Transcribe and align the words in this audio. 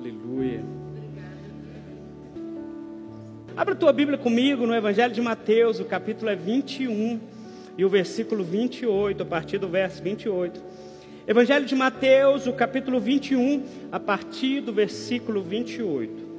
Aleluia. 0.00 0.64
Abra 3.54 3.74
tua 3.74 3.92
Bíblia 3.92 4.16
comigo 4.16 4.66
no 4.66 4.74
Evangelho 4.74 5.12
de 5.12 5.20
Mateus, 5.20 5.78
o 5.78 5.84
capítulo 5.84 6.30
é 6.30 6.34
21 6.34 7.20
e 7.76 7.84
o 7.84 7.88
versículo 7.90 8.42
28, 8.42 9.22
a 9.22 9.26
partir 9.26 9.58
do 9.58 9.68
verso 9.68 10.02
28. 10.02 10.58
Evangelho 11.28 11.66
de 11.66 11.76
Mateus, 11.76 12.46
o 12.46 12.54
capítulo 12.54 12.98
21, 12.98 13.62
a 13.92 14.00
partir 14.00 14.62
do 14.62 14.72
versículo 14.72 15.42
28. 15.42 16.30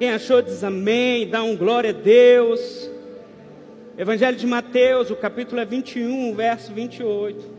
Quem 0.00 0.10
achou 0.10 0.42
diz 0.42 0.64
amém, 0.64 1.28
dá 1.28 1.44
um 1.44 1.56
glória 1.56 1.90
a 1.90 1.92
Deus. 1.92 2.90
Evangelho 3.96 4.36
de 4.36 4.48
Mateus, 4.48 5.12
o 5.12 5.16
capítulo 5.16 5.60
é 5.60 5.64
21, 5.64 6.34
verso 6.34 6.72
28. 6.72 7.57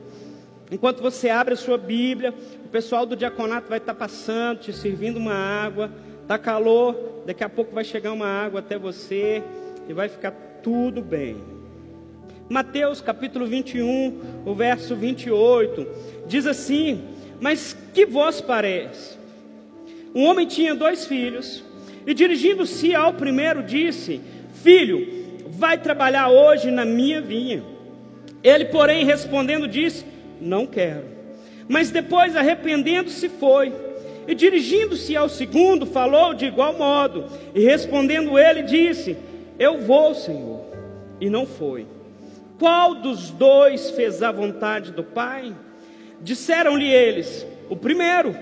Enquanto 0.72 1.02
você 1.02 1.30
abre 1.30 1.56
a 1.56 1.58
sua 1.58 1.78
Bíblia, 1.78 2.34
o 2.64 2.70
pessoal 2.70 3.06
do 3.06 3.16
diaconato 3.16 3.68
vai 3.68 3.80
estar 3.80 3.96
passando, 3.96 4.60
te 4.60 4.72
servindo 4.72 5.18
uma 5.18 5.34
água. 5.34 5.92
Está 6.22 6.38
calor, 6.38 7.24
daqui 7.26 7.44
a 7.44 7.50
pouco 7.50 7.74
vai 7.74 7.84
chegar 7.84 8.12
uma 8.12 8.28
água 8.28 8.60
até 8.60 8.78
você 8.78 9.42
e 9.88 9.94
vai 9.94 10.08
ficar 10.08 10.32
tudo 10.62 11.02
bem. 11.02 11.38
Mateus 12.48 13.02
capítulo 13.02 13.48
21, 13.48 14.44
o 14.46 14.54
verso 14.54 14.96
28, 14.96 15.88
diz 16.28 16.46
assim: 16.46 17.04
Mas 17.42 17.76
que 17.94 18.06
vos 18.06 18.42
parece? 18.42 19.18
Um 20.14 20.26
homem 20.26 20.48
tinha 20.48 20.76
dois 20.76 21.06
filhos, 21.06 21.64
e 22.06 22.14
dirigindo-se 22.14 22.94
ao 22.94 23.14
primeiro, 23.14 23.64
disse: 23.64 24.22
Filho, 24.54 25.48
vai 25.50 25.78
trabalhar 25.80 26.30
hoje 26.30 26.70
na 26.70 26.86
minha 26.86 27.22
vinha. 27.22 27.64
Ele, 28.44 28.66
porém, 28.66 29.06
respondendo, 29.06 29.68
disse: 29.68 30.06
Não 30.40 30.66
quero. 30.66 31.06
Mas 31.68 31.92
depois, 31.92 32.36
arrependendo-se, 32.36 33.30
foi. 33.30 33.74
E 34.28 34.34
dirigindo-se 34.34 35.16
ao 35.16 35.30
segundo, 35.30 35.86
falou 35.86 36.34
de 36.34 36.46
igual 36.46 36.78
modo. 36.78 37.26
E 37.54 37.64
respondendo 37.64 38.38
ele, 38.38 38.64
disse: 38.64 39.18
Eu 39.58 39.80
vou, 39.80 40.14
Senhor. 40.14 40.62
E 41.22 41.30
não 41.30 41.46
foi. 41.46 41.86
Qual 42.58 42.96
dos 42.96 43.30
dois 43.30 43.92
fez 43.92 44.22
a 44.22 44.32
vontade 44.32 44.92
do 44.92 45.04
Pai? 45.04 45.56
Disseram-lhe 46.22 46.92
eles: 46.92 47.46
O 47.70 47.76
primeiro. 47.76 48.36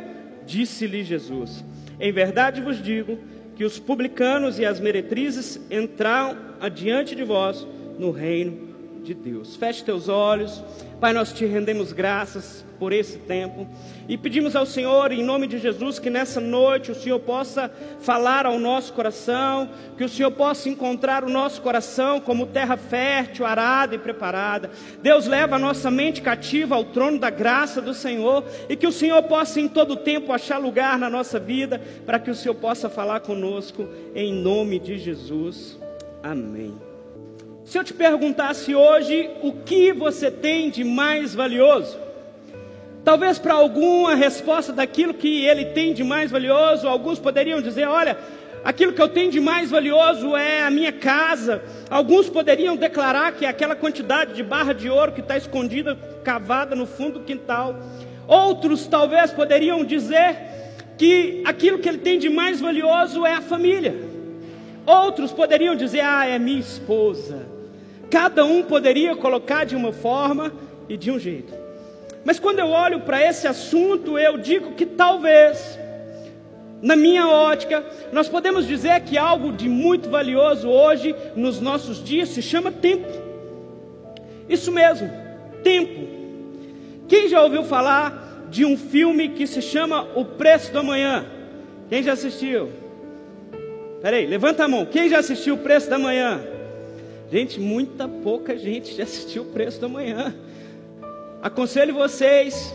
Disse-lhe 0.45 1.03
Jesus: 1.03 1.63
Em 1.99 2.11
verdade 2.11 2.61
vos 2.61 2.81
digo 2.81 3.19
que 3.55 3.65
os 3.65 3.77
publicanos 3.77 4.59
e 4.59 4.65
as 4.65 4.79
meretrizes 4.79 5.59
entraram 5.69 6.37
adiante 6.61 7.15
de 7.15 7.23
vós 7.23 7.67
no 7.99 8.11
reino 8.11 8.66
de 9.07 9.13
Deus. 9.13 9.55
Feche 9.55 9.85
teus 9.85 10.09
olhos. 10.09 10.61
Pai, 10.99 11.13
nós 11.13 11.31
te 11.31 11.45
rendemos 11.45 11.93
graças 11.93 12.65
por 12.77 12.91
esse 12.91 13.17
tempo 13.19 13.65
e 14.07 14.17
pedimos 14.17 14.55
ao 14.55 14.65
Senhor, 14.65 15.11
em 15.11 15.23
nome 15.23 15.47
de 15.47 15.57
Jesus, 15.57 15.97
que 15.97 16.09
nessa 16.09 16.41
noite 16.41 16.91
o 16.91 16.95
Senhor 16.95 17.19
possa 17.19 17.71
falar 18.01 18.45
ao 18.45 18.59
nosso 18.59 18.91
coração, 18.93 19.69
que 19.97 20.03
o 20.03 20.09
Senhor 20.09 20.31
possa 20.31 20.67
encontrar 20.67 21.23
o 21.23 21.29
nosso 21.29 21.61
coração 21.61 22.19
como 22.19 22.47
terra 22.47 22.75
fértil, 22.75 23.45
arada 23.45 23.95
e 23.95 23.99
preparada. 23.99 24.69
Deus 25.01 25.25
leva 25.25 25.55
a 25.55 25.59
nossa 25.59 25.89
mente 25.89 26.21
cativa 26.21 26.75
ao 26.75 26.83
trono 26.83 27.17
da 27.17 27.29
graça 27.29 27.81
do 27.81 27.93
Senhor 27.93 28.43
e 28.67 28.75
que 28.75 28.87
o 28.87 28.91
Senhor 28.91 29.23
possa 29.23 29.61
em 29.61 29.69
todo 29.69 29.95
tempo 29.95 30.33
achar 30.33 30.57
lugar 30.57 30.99
na 30.99 31.09
nossa 31.09 31.39
vida 31.39 31.81
para 32.05 32.19
que 32.19 32.29
o 32.29 32.35
Senhor 32.35 32.55
possa 32.55 32.89
falar 32.89 33.21
conosco, 33.21 33.87
em 34.13 34.33
nome 34.33 34.79
de 34.79 34.97
Jesus. 34.97 35.79
Amém. 36.21 36.86
Se 37.67 37.77
eu 37.77 37.83
te 37.83 37.93
perguntasse 37.93 38.73
hoje 38.73 39.29
o 39.43 39.51
que 39.51 39.91
você 39.91 40.31
tem 40.31 40.69
de 40.69 40.85
mais 40.85 41.35
valioso, 41.35 41.97
talvez 43.03 43.37
para 43.37 43.55
algum 43.55 44.07
a 44.07 44.15
resposta 44.15 44.71
daquilo 44.71 45.13
que 45.13 45.43
ele 45.45 45.65
tem 45.65 45.93
de 45.93 46.01
mais 46.01 46.31
valioso, 46.31 46.87
alguns 46.87 47.19
poderiam 47.19 47.61
dizer: 47.61 47.85
olha, 47.85 48.17
aquilo 48.63 48.93
que 48.93 49.01
eu 49.01 49.09
tenho 49.09 49.29
de 49.29 49.41
mais 49.41 49.69
valioso 49.69 50.33
é 50.33 50.63
a 50.63 50.71
minha 50.71 50.93
casa. 50.93 51.61
Alguns 51.89 52.29
poderiam 52.29 52.77
declarar 52.77 53.33
que 53.33 53.45
é 53.45 53.49
aquela 53.49 53.75
quantidade 53.75 54.33
de 54.33 54.43
barra 54.43 54.71
de 54.71 54.89
ouro 54.89 55.11
que 55.11 55.19
está 55.19 55.35
escondida, 55.35 55.93
cavada 56.23 56.73
no 56.73 56.85
fundo 56.85 57.19
do 57.19 57.25
quintal. 57.25 57.75
Outros 58.25 58.87
talvez 58.87 59.31
poderiam 59.31 59.83
dizer 59.83 60.37
que 60.97 61.43
aquilo 61.45 61.79
que 61.79 61.89
ele 61.89 61.97
tem 61.97 62.17
de 62.17 62.29
mais 62.29 62.61
valioso 62.61 63.25
é 63.25 63.33
a 63.33 63.41
família. 63.41 63.93
Outros 64.85 65.33
poderiam 65.33 65.75
dizer: 65.75 65.99
ah, 65.99 66.25
é 66.25 66.39
minha 66.39 66.61
esposa 66.61 67.56
Cada 68.09 68.45
um 68.45 68.63
poderia 68.63 69.15
colocar 69.15 69.65
de 69.65 69.75
uma 69.75 69.91
forma 69.91 70.53
e 70.87 70.95
de 70.95 71.11
um 71.11 71.19
jeito. 71.19 71.53
Mas 72.23 72.39
quando 72.39 72.59
eu 72.59 72.67
olho 72.67 73.01
para 73.01 73.21
esse 73.25 73.47
assunto, 73.47 74.17
eu 74.17 74.37
digo 74.37 74.73
que 74.73 74.85
talvez, 74.85 75.79
na 76.81 76.95
minha 76.95 77.27
ótica, 77.27 77.83
nós 78.11 78.27
podemos 78.27 78.67
dizer 78.67 78.99
que 79.01 79.17
algo 79.17 79.51
de 79.51 79.69
muito 79.69 80.09
valioso 80.09 80.69
hoje, 80.69 81.15
nos 81.35 81.61
nossos 81.61 82.03
dias, 82.03 82.29
se 82.29 82.41
chama 82.41 82.71
tempo. 82.71 83.07
Isso 84.49 84.71
mesmo, 84.71 85.09
tempo. 85.63 86.07
Quem 87.07 87.29
já 87.29 87.41
ouviu 87.41 87.63
falar 87.63 88.45
de 88.49 88.65
um 88.65 88.77
filme 88.77 89.29
que 89.29 89.47
se 89.47 89.61
chama 89.61 90.07
O 90.15 90.23
Preço 90.23 90.71
do 90.71 90.79
Amanhã? 90.79 91.25
Quem 91.89 92.03
já 92.03 92.13
assistiu? 92.13 92.69
Peraí, 94.01 94.25
levanta 94.25 94.65
a 94.65 94.67
mão. 94.67 94.85
Quem 94.85 95.09
já 95.09 95.19
assistiu 95.19 95.55
O 95.55 95.59
Preço 95.59 95.89
da 95.89 95.97
Manhã? 95.97 96.56
Gente, 97.29 97.59
muita 97.59 98.07
pouca 98.07 98.57
gente 98.57 98.95
já 98.95 99.03
assistiu 99.03 99.43
o 99.43 99.47
preço 99.47 99.81
da 99.81 99.89
manhã. 99.89 100.33
Aconselho 101.41 101.93
vocês, 101.93 102.73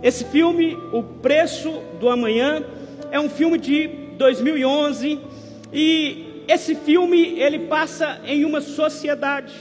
esse 0.00 0.24
filme, 0.26 0.76
O 0.92 1.02
Preço 1.02 1.82
do 1.98 2.08
Amanhã, 2.08 2.64
é 3.10 3.18
um 3.18 3.28
filme 3.28 3.58
de 3.58 3.88
2011 4.16 5.18
e 5.72 6.44
esse 6.46 6.76
filme 6.76 7.40
ele 7.40 7.58
passa 7.66 8.20
em 8.24 8.44
uma 8.44 8.60
sociedade, 8.60 9.52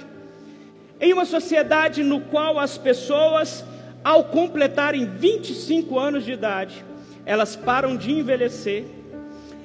em 1.02 1.12
uma 1.14 1.26
sociedade 1.26 2.04
no 2.04 2.22
qual 2.22 2.60
as 2.60 2.78
pessoas, 2.78 3.66
ao 4.04 4.26
completarem 4.26 5.06
25 5.06 5.98
anos 5.98 6.24
de 6.24 6.34
idade, 6.34 6.86
elas 7.26 7.56
param 7.56 7.98
de 7.98 8.12
envelhecer 8.12 8.86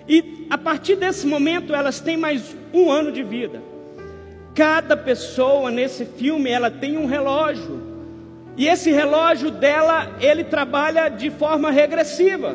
e 0.09 0.47
a 0.49 0.57
partir 0.57 0.97
desse 0.97 1.27
momento 1.27 1.75
elas 1.75 2.01
têm 2.01 2.17
mais 2.17 2.57
um 2.73 2.91
ano 2.91 3.13
de 3.13 3.23
vida. 3.23 3.72
Cada 4.55 4.97
pessoa 4.97 5.71
nesse 5.71 6.05
filme, 6.05 6.51
ela 6.51 6.71
tem 6.71 6.99
um 6.99 7.07
relógio. 7.07 7.93
E 8.57 8.69
esse 8.69 8.93
relógio 8.93 9.51
dela, 9.51 10.17
ele 10.21 10.45
trabalha 10.45 11.09
de 11.09 11.31
forma 11.31 11.71
regressiva. 11.71 12.55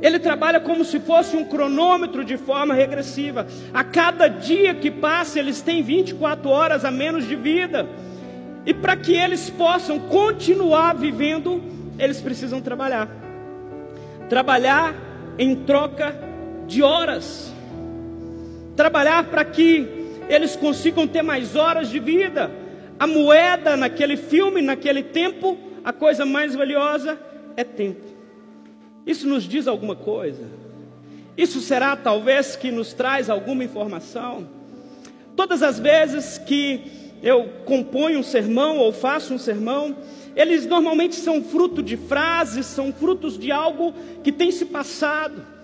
Ele 0.00 0.18
trabalha 0.18 0.60
como 0.60 0.84
se 0.84 1.00
fosse 1.00 1.36
um 1.36 1.44
cronômetro 1.44 2.24
de 2.24 2.36
forma 2.36 2.74
regressiva. 2.74 3.46
A 3.72 3.82
cada 3.82 4.28
dia 4.28 4.74
que 4.74 4.90
passa, 4.90 5.38
eles 5.38 5.60
têm 5.62 5.82
24 5.82 6.48
horas 6.48 6.84
a 6.84 6.90
menos 6.90 7.26
de 7.26 7.34
vida. 7.34 7.88
E 8.64 8.74
para 8.74 8.96
que 8.96 9.14
eles 9.14 9.50
possam 9.50 9.98
continuar 9.98 10.94
vivendo, 10.94 11.62
eles 11.98 12.20
precisam 12.20 12.60
trabalhar. 12.60 13.08
Trabalhar 14.28 14.94
em 15.38 15.56
troca 15.56 16.14
de 16.66 16.82
horas. 16.82 17.52
Trabalhar 18.76 19.24
para 19.24 19.44
que 19.44 19.95
eles 20.28 20.56
consigam 20.56 21.06
ter 21.06 21.22
mais 21.22 21.56
horas 21.56 21.88
de 21.88 21.98
vida. 21.98 22.50
A 22.98 23.06
moeda 23.06 23.76
naquele 23.76 24.16
filme, 24.16 24.62
naquele 24.62 25.02
tempo, 25.02 25.58
a 25.84 25.92
coisa 25.92 26.24
mais 26.24 26.54
valiosa 26.54 27.18
é 27.56 27.64
tempo. 27.64 28.04
Isso 29.06 29.28
nos 29.28 29.44
diz 29.44 29.66
alguma 29.66 29.94
coisa? 29.94 30.44
Isso 31.36 31.60
será 31.60 31.94
talvez 31.94 32.56
que 32.56 32.70
nos 32.70 32.92
traz 32.92 33.28
alguma 33.28 33.62
informação? 33.62 34.48
Todas 35.36 35.62
as 35.62 35.78
vezes 35.78 36.38
que 36.38 36.80
eu 37.22 37.48
componho 37.64 38.18
um 38.18 38.22
sermão 38.22 38.78
ou 38.78 38.92
faço 38.92 39.34
um 39.34 39.38
sermão, 39.38 39.96
eles 40.34 40.66
normalmente 40.66 41.14
são 41.14 41.42
fruto 41.42 41.82
de 41.82 41.96
frases, 41.96 42.66
são 42.66 42.92
frutos 42.92 43.38
de 43.38 43.52
algo 43.52 43.94
que 44.24 44.32
tem 44.32 44.50
se 44.50 44.64
passado. 44.64 45.55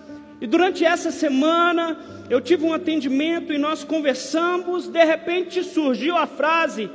E 0.43 0.47
durante 0.47 0.83
essa 0.83 1.09
semana 1.09 1.97
eu 2.29 2.41
tive 2.41 2.65
um 2.65 2.73
atendimento 2.73 3.53
e 3.53 3.57
nós 3.57 3.85
conversamos, 3.85 4.89
de 4.89 5.01
repente 5.05 5.63
surgiu 5.63 6.17
a 6.17 6.27
frase: 6.27 6.89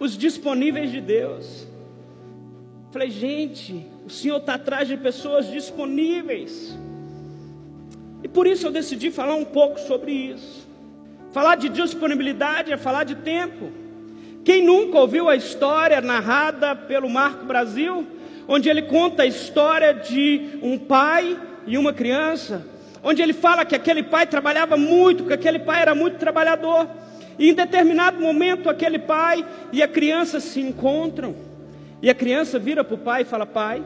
os 0.00 0.16
disponíveis 0.16 0.90
de 0.90 1.02
Deus. 1.02 1.68
Falei, 2.90 3.10
gente, 3.10 3.86
o 4.06 4.08
Senhor 4.08 4.38
está 4.38 4.54
atrás 4.54 4.88
de 4.88 4.96
pessoas 4.96 5.50
disponíveis. 5.50 6.78
E 8.22 8.28
por 8.28 8.46
isso 8.46 8.68
eu 8.68 8.70
decidi 8.70 9.10
falar 9.10 9.34
um 9.34 9.44
pouco 9.44 9.78
sobre 9.80 10.10
isso. 10.10 10.66
Falar 11.30 11.56
de 11.56 11.68
disponibilidade 11.68 12.72
é 12.72 12.76
falar 12.78 13.04
de 13.04 13.16
tempo. 13.16 13.70
Quem 14.42 14.64
nunca 14.64 14.98
ouviu 14.98 15.28
a 15.28 15.36
história 15.36 16.00
narrada 16.00 16.74
pelo 16.74 17.10
Marco 17.10 17.44
Brasil, 17.44 18.06
onde 18.48 18.70
ele 18.70 18.80
conta 18.80 19.24
a 19.24 19.26
história 19.26 19.92
de 19.92 20.58
um 20.62 20.78
pai 20.78 21.38
e 21.66 21.76
uma 21.76 21.92
criança 21.92 22.72
onde 23.04 23.22
ele 23.22 23.32
fala 23.32 23.64
que 23.64 23.76
aquele 23.76 24.02
pai 24.02 24.26
trabalhava 24.26 24.76
muito, 24.76 25.24
que 25.24 25.34
aquele 25.34 25.60
pai 25.60 25.82
era 25.82 25.94
muito 25.94 26.18
trabalhador. 26.18 26.88
E 27.38 27.50
em 27.50 27.54
determinado 27.54 28.20
momento, 28.20 28.68
aquele 28.70 28.98
pai 28.98 29.44
e 29.72 29.82
a 29.82 29.88
criança 29.88 30.40
se 30.40 30.60
encontram. 30.60 31.36
E 32.02 32.10
a 32.10 32.14
criança 32.14 32.58
vira 32.58 32.82
para 32.82 32.94
o 32.94 32.98
pai 32.98 33.22
e 33.22 33.24
fala: 33.24 33.46
Pai, 33.46 33.82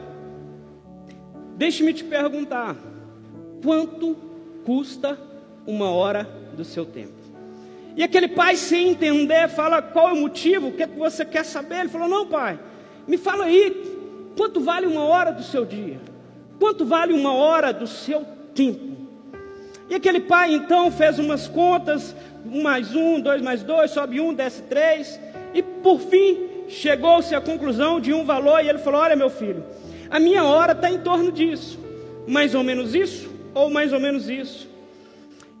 Deixe-me 1.59 1.93
te 1.93 2.05
perguntar: 2.05 2.73
quanto 3.61 4.15
custa 4.63 5.19
uma 5.67 5.91
hora 5.91 6.23
do 6.55 6.63
seu 6.63 6.85
tempo? 6.85 7.19
E 7.97 8.01
aquele 8.01 8.29
pai, 8.29 8.55
sem 8.55 8.91
entender, 8.91 9.49
fala: 9.49 9.81
qual 9.81 10.07
é 10.07 10.13
o 10.13 10.21
motivo? 10.21 10.69
O 10.69 10.71
que, 10.71 10.83
é 10.83 10.87
que 10.87 10.97
você 10.97 11.25
quer 11.25 11.43
saber? 11.43 11.81
Ele 11.81 11.89
falou: 11.89 12.07
não, 12.07 12.25
pai, 12.27 12.57
me 13.05 13.17
fala 13.17 13.43
aí, 13.43 14.31
quanto 14.37 14.61
vale 14.61 14.87
uma 14.87 15.03
hora 15.03 15.33
do 15.33 15.43
seu 15.43 15.65
dia? 15.65 15.99
Quanto 16.57 16.85
vale 16.85 17.11
uma 17.11 17.33
hora 17.33 17.73
do 17.73 17.85
seu 17.85 18.25
tempo? 18.55 18.98
E 19.89 19.95
aquele 19.95 20.19
pai 20.19 20.53
então 20.53 20.91
fez 20.91 21.17
umas 21.17 21.47
contas, 21.47 22.15
um 22.45 22.61
mais 22.61 22.95
um, 22.95 23.19
dois 23.19 23.41
mais 23.41 23.63
dois, 23.63 23.91
sobe 23.91 24.21
um, 24.21 24.33
desce 24.33 24.61
três, 24.63 25.19
e 25.53 25.63
por 25.63 25.99
fim 25.99 26.47
chegou-se 26.67 27.33
à 27.33 27.41
conclusão 27.41 27.99
de 27.99 28.13
um 28.13 28.23
valor, 28.23 28.63
e 28.63 28.69
ele 28.69 28.77
falou: 28.77 29.01
Olha, 29.01 29.15
meu 29.15 29.29
filho, 29.29 29.63
a 30.09 30.19
minha 30.19 30.43
hora 30.43 30.73
está 30.73 30.91
em 30.91 30.99
torno 30.99 31.31
disso, 31.31 31.79
mais 32.27 32.53
ou 32.53 32.63
menos 32.63 32.93
isso, 32.93 33.29
ou 33.53 33.69
mais 33.71 33.91
ou 33.91 33.99
menos 33.99 34.29
isso. 34.29 34.69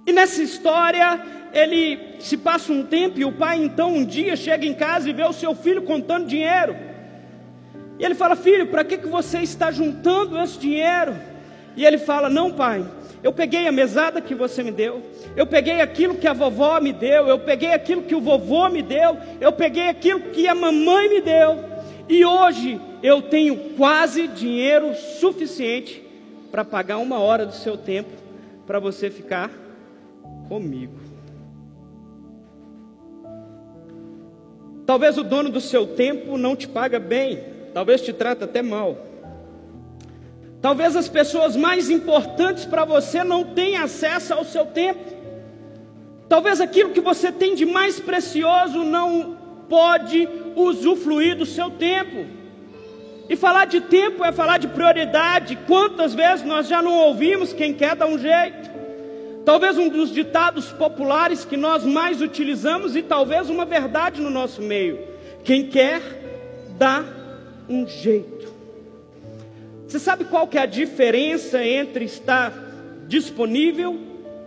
E 0.05 0.11
nessa 0.11 0.43
história, 0.43 1.19
ele 1.51 1.99
se 2.19 2.37
passa 2.37 2.71
um 2.71 2.83
tempo, 2.83 3.19
e 3.19 3.25
o 3.25 3.31
pai 3.31 3.57
então 3.57 3.95
um 3.95 4.05
dia 4.05 4.35
chega 4.35 4.65
em 4.65 4.75
casa 4.75 5.09
e 5.09 5.13
vê 5.13 5.23
o 5.23 5.33
seu 5.33 5.55
filho 5.55 5.81
contando 5.81 6.27
dinheiro. 6.27 6.75
E 7.97 8.05
ele 8.05 8.13
fala: 8.13 8.35
Filho, 8.35 8.67
para 8.67 8.83
que, 8.83 8.97
que 8.97 9.07
você 9.07 9.39
está 9.39 9.71
juntando 9.71 10.39
esse 10.39 10.59
dinheiro? 10.59 11.15
E 11.75 11.83
ele 11.83 11.97
fala: 11.97 12.29
Não, 12.29 12.51
pai, 12.51 12.85
eu 13.21 13.33
peguei 13.33 13.67
a 13.67 13.71
mesada 13.71 14.21
que 14.21 14.33
você 14.33 14.63
me 14.63 14.71
deu, 14.71 15.01
eu 15.35 15.45
peguei 15.45 15.81
aquilo 15.81 16.15
que 16.15 16.27
a 16.27 16.33
vovó 16.33 16.79
me 16.79 16.93
deu, 16.93 17.27
eu 17.27 17.39
peguei 17.39 17.73
aquilo 17.73 18.03
que 18.03 18.15
o 18.15 18.21
vovô 18.21 18.69
me 18.69 18.81
deu, 18.81 19.17
eu 19.41 19.51
peguei 19.51 19.89
aquilo 19.89 20.21
que 20.31 20.47
a 20.47 20.55
mamãe 20.55 21.09
me 21.09 21.21
deu, 21.21 21.63
e 22.07 22.23
hoje 22.23 22.79
eu 23.03 23.21
tenho 23.21 23.55
quase 23.75 24.27
dinheiro 24.27 24.95
suficiente 24.95 26.03
para 26.51 26.65
pagar 26.65 26.97
uma 26.97 27.19
hora 27.19 27.45
do 27.45 27.53
seu 27.53 27.77
tempo 27.77 28.09
para 28.65 28.79
você 28.79 29.09
ficar 29.09 29.51
comigo. 30.47 30.93
Talvez 34.85 35.17
o 35.19 35.23
dono 35.23 35.49
do 35.49 35.61
seu 35.61 35.85
tempo 35.85 36.35
não 36.37 36.55
te 36.55 36.67
paga 36.67 36.99
bem, 36.99 37.43
talvez 37.73 38.01
te 38.01 38.11
trata 38.11 38.45
até 38.45 38.61
mal. 38.61 38.97
Talvez 40.61 40.95
as 40.95 41.07
pessoas 41.07 41.55
mais 41.55 41.89
importantes 41.89 42.65
para 42.65 42.83
você 42.83 43.23
não 43.23 43.43
tenham 43.43 43.83
acesso 43.83 44.33
ao 44.33 44.43
seu 44.43 44.65
tempo. 44.65 44.99
Talvez 46.27 46.59
aquilo 46.59 46.91
que 46.91 46.99
você 46.99 47.31
tem 47.31 47.55
de 47.55 47.65
mais 47.65 47.99
precioso 47.99 48.83
não 48.83 49.37
pode 49.69 50.27
usufruir 50.55 51.37
do 51.37 51.45
seu 51.45 51.69
tempo. 51.71 52.25
E 53.29 53.35
falar 53.35 53.65
de 53.65 53.79
tempo 53.79 54.23
é 54.23 54.31
falar 54.31 54.57
de 54.57 54.67
prioridade. 54.67 55.57
Quantas 55.65 56.13
vezes 56.13 56.45
nós 56.45 56.67
já 56.67 56.81
não 56.81 56.93
ouvimos 56.93 57.53
quem 57.53 57.73
quer 57.73 57.95
dar 57.95 58.07
um 58.07 58.17
jeito? 58.17 58.69
Talvez 59.45 59.77
um 59.77 59.87
dos 59.87 60.11
ditados 60.11 60.71
populares 60.73 61.45
que 61.45 61.55
nós 61.55 61.85
mais 61.85 62.21
utilizamos 62.21 62.95
e 62.95 63.01
talvez 63.01 63.49
uma 63.49 63.65
verdade 63.65 64.19
no 64.19 64.29
nosso 64.29 64.61
meio. 64.61 64.99
Quem 65.43 65.67
quer 65.67 66.01
dá 66.77 67.03
um 67.69 67.87
jeito. 67.87 68.58
Você 69.89 69.97
sabe 69.97 70.25
qual 70.25 70.47
que 70.47 70.55
é 70.55 70.61
a 70.61 70.67
diferença 70.67 71.65
entre 71.65 72.05
estar 72.05 72.53
disponível 73.07 73.99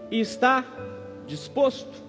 e 0.08 0.20
estar 0.20 0.64
disposto? 1.26 2.00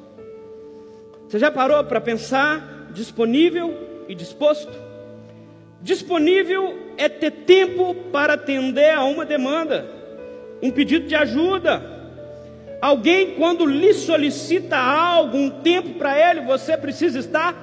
Você 1.27 1.39
já 1.39 1.49
parou 1.49 1.83
para 1.83 1.99
pensar 1.99 2.89
disponível 2.93 4.05
e 4.07 4.13
disposto? 4.13 4.71
Disponível 5.81 6.77
é 6.95 7.09
ter 7.09 7.31
tempo 7.31 7.95
para 8.11 8.33
atender 8.33 8.91
a 8.91 9.03
uma 9.03 9.25
demanda, 9.25 9.83
um 10.61 10.69
pedido 10.69 11.07
de 11.07 11.15
ajuda. 11.15 11.81
Alguém, 12.79 13.31
quando 13.31 13.65
lhe 13.65 13.95
solicita 13.95 14.77
algo, 14.77 15.35
um 15.35 15.49
tempo 15.49 15.95
para 15.95 16.15
ele, 16.19 16.41
você 16.41 16.77
precisa 16.77 17.17
estar 17.17 17.55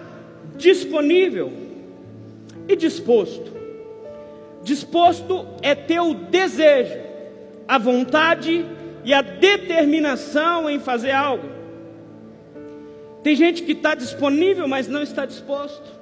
disponível 0.57 1.53
e 2.67 2.75
disposto. 2.75 3.60
Disposto 4.63 5.47
é 5.63 5.75
ter 5.75 6.01
o 6.01 6.15
desejo, 6.15 6.99
a 7.67 7.79
vontade 7.79 8.67
e 9.05 9.15
a 9.15 9.23
determinação 9.23 10.69
em 10.69 10.79
fazer 10.79 11.13
algo. 11.13 11.49
Tem 13.23 13.35
gente 13.35 13.63
que 13.63 13.73
está 13.73 13.95
disponível, 13.95 14.67
mas 14.69 14.89
não 14.89 15.03
está 15.03 15.25
disposto. 15.25 16.01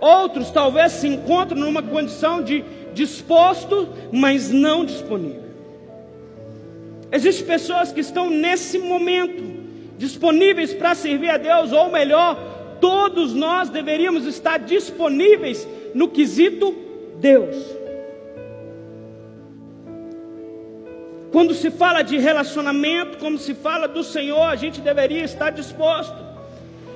Outros 0.00 0.50
talvez 0.50 0.92
se 0.92 1.06
encontram 1.06 1.58
numa 1.60 1.82
condição 1.82 2.42
de 2.42 2.64
disposto, 2.92 3.88
mas 4.10 4.50
não 4.50 4.84
disponível. 4.84 5.42
Existem 7.10 7.46
pessoas 7.46 7.92
que 7.92 8.00
estão 8.00 8.30
nesse 8.30 8.78
momento 8.78 9.42
disponíveis 9.98 10.72
para 10.72 10.94
servir 10.94 11.30
a 11.30 11.36
Deus, 11.36 11.72
ou 11.72 11.90
melhor, 11.90 12.36
todos 12.80 13.34
nós 13.34 13.68
deveríamos 13.68 14.26
estar 14.26 14.58
disponíveis 14.58 15.68
no 15.94 16.08
quesito 16.08 16.74
Deus. 17.20 17.81
Quando 21.32 21.54
se 21.54 21.70
fala 21.70 22.02
de 22.02 22.18
relacionamento, 22.18 23.16
como 23.16 23.38
se 23.38 23.54
fala 23.54 23.88
do 23.88 24.04
Senhor, 24.04 24.42
a 24.42 24.54
gente 24.54 24.82
deveria 24.82 25.24
estar 25.24 25.50
disposto. 25.50 26.14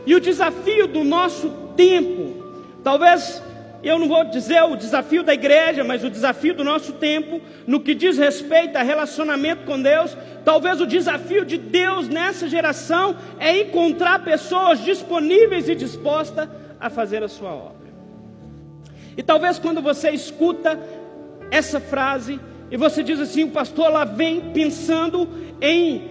E 0.04 0.14
o 0.14 0.20
desafio 0.20 0.86
do 0.86 1.02
nosso 1.02 1.48
tempo, 1.74 2.44
talvez 2.84 3.42
eu 3.82 3.98
não 3.98 4.08
vou 4.08 4.24
dizer 4.24 4.62
o 4.62 4.76
desafio 4.76 5.22
da 5.22 5.32
igreja, 5.32 5.82
mas 5.82 6.04
o 6.04 6.10
desafio 6.10 6.54
do 6.54 6.62
nosso 6.62 6.92
tempo, 6.92 7.40
no 7.66 7.80
que 7.80 7.94
diz 7.94 8.18
respeito 8.18 8.76
a 8.76 8.82
relacionamento 8.82 9.64
com 9.64 9.80
Deus, 9.80 10.14
talvez 10.44 10.80
o 10.82 10.86
desafio 10.86 11.44
de 11.44 11.56
Deus 11.56 12.06
nessa 12.06 12.46
geração 12.46 13.16
é 13.38 13.60
encontrar 13.62 14.22
pessoas 14.22 14.80
disponíveis 14.80 15.66
e 15.68 15.74
dispostas 15.74 16.48
a 16.78 16.90
fazer 16.90 17.22
a 17.22 17.28
sua 17.28 17.54
obra. 17.54 17.86
E 19.16 19.22
talvez 19.22 19.58
quando 19.58 19.80
você 19.80 20.10
escuta 20.10 20.78
essa 21.50 21.80
frase, 21.80 22.38
e 22.70 22.76
você 22.76 23.02
diz 23.02 23.20
assim: 23.20 23.44
o 23.44 23.50
pastor 23.50 23.90
lá 23.90 24.04
vem 24.04 24.40
pensando 24.52 25.28
em 25.60 26.02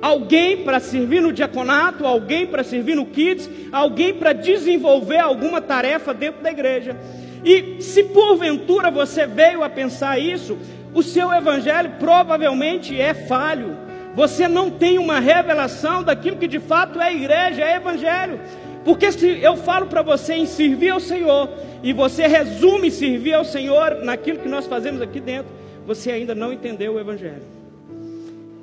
alguém 0.00 0.58
para 0.58 0.80
servir 0.80 1.20
no 1.20 1.32
diaconato, 1.32 2.06
alguém 2.06 2.46
para 2.46 2.62
servir 2.62 2.94
no 2.94 3.06
kids, 3.06 3.48
alguém 3.72 4.14
para 4.14 4.32
desenvolver 4.32 5.18
alguma 5.18 5.60
tarefa 5.60 6.12
dentro 6.12 6.42
da 6.42 6.50
igreja. 6.50 6.96
E 7.44 7.82
se 7.82 8.04
porventura 8.04 8.90
você 8.90 9.26
veio 9.26 9.62
a 9.62 9.68
pensar 9.68 10.18
isso, 10.18 10.58
o 10.94 11.02
seu 11.02 11.32
evangelho 11.32 11.92
provavelmente 11.98 12.98
é 12.98 13.12
falho. 13.12 13.76
Você 14.14 14.46
não 14.46 14.70
tem 14.70 14.98
uma 14.98 15.18
revelação 15.18 16.02
daquilo 16.02 16.36
que 16.36 16.46
de 16.46 16.60
fato 16.60 17.00
é 17.00 17.12
igreja, 17.12 17.62
é 17.62 17.76
evangelho. 17.76 18.40
Porque 18.84 19.10
se 19.10 19.40
eu 19.42 19.56
falo 19.56 19.86
para 19.86 20.02
você 20.02 20.34
em 20.34 20.46
servir 20.46 20.90
ao 20.90 21.00
Senhor, 21.00 21.48
e 21.82 21.92
você 21.92 22.26
resume 22.26 22.90
servir 22.90 23.34
ao 23.34 23.44
Senhor 23.44 23.96
naquilo 24.04 24.38
que 24.38 24.48
nós 24.48 24.66
fazemos 24.66 25.02
aqui 25.02 25.20
dentro, 25.20 25.50
você 25.86 26.10
ainda 26.10 26.34
não 26.34 26.52
entendeu 26.52 26.94
o 26.94 27.00
Evangelho. 27.00 27.42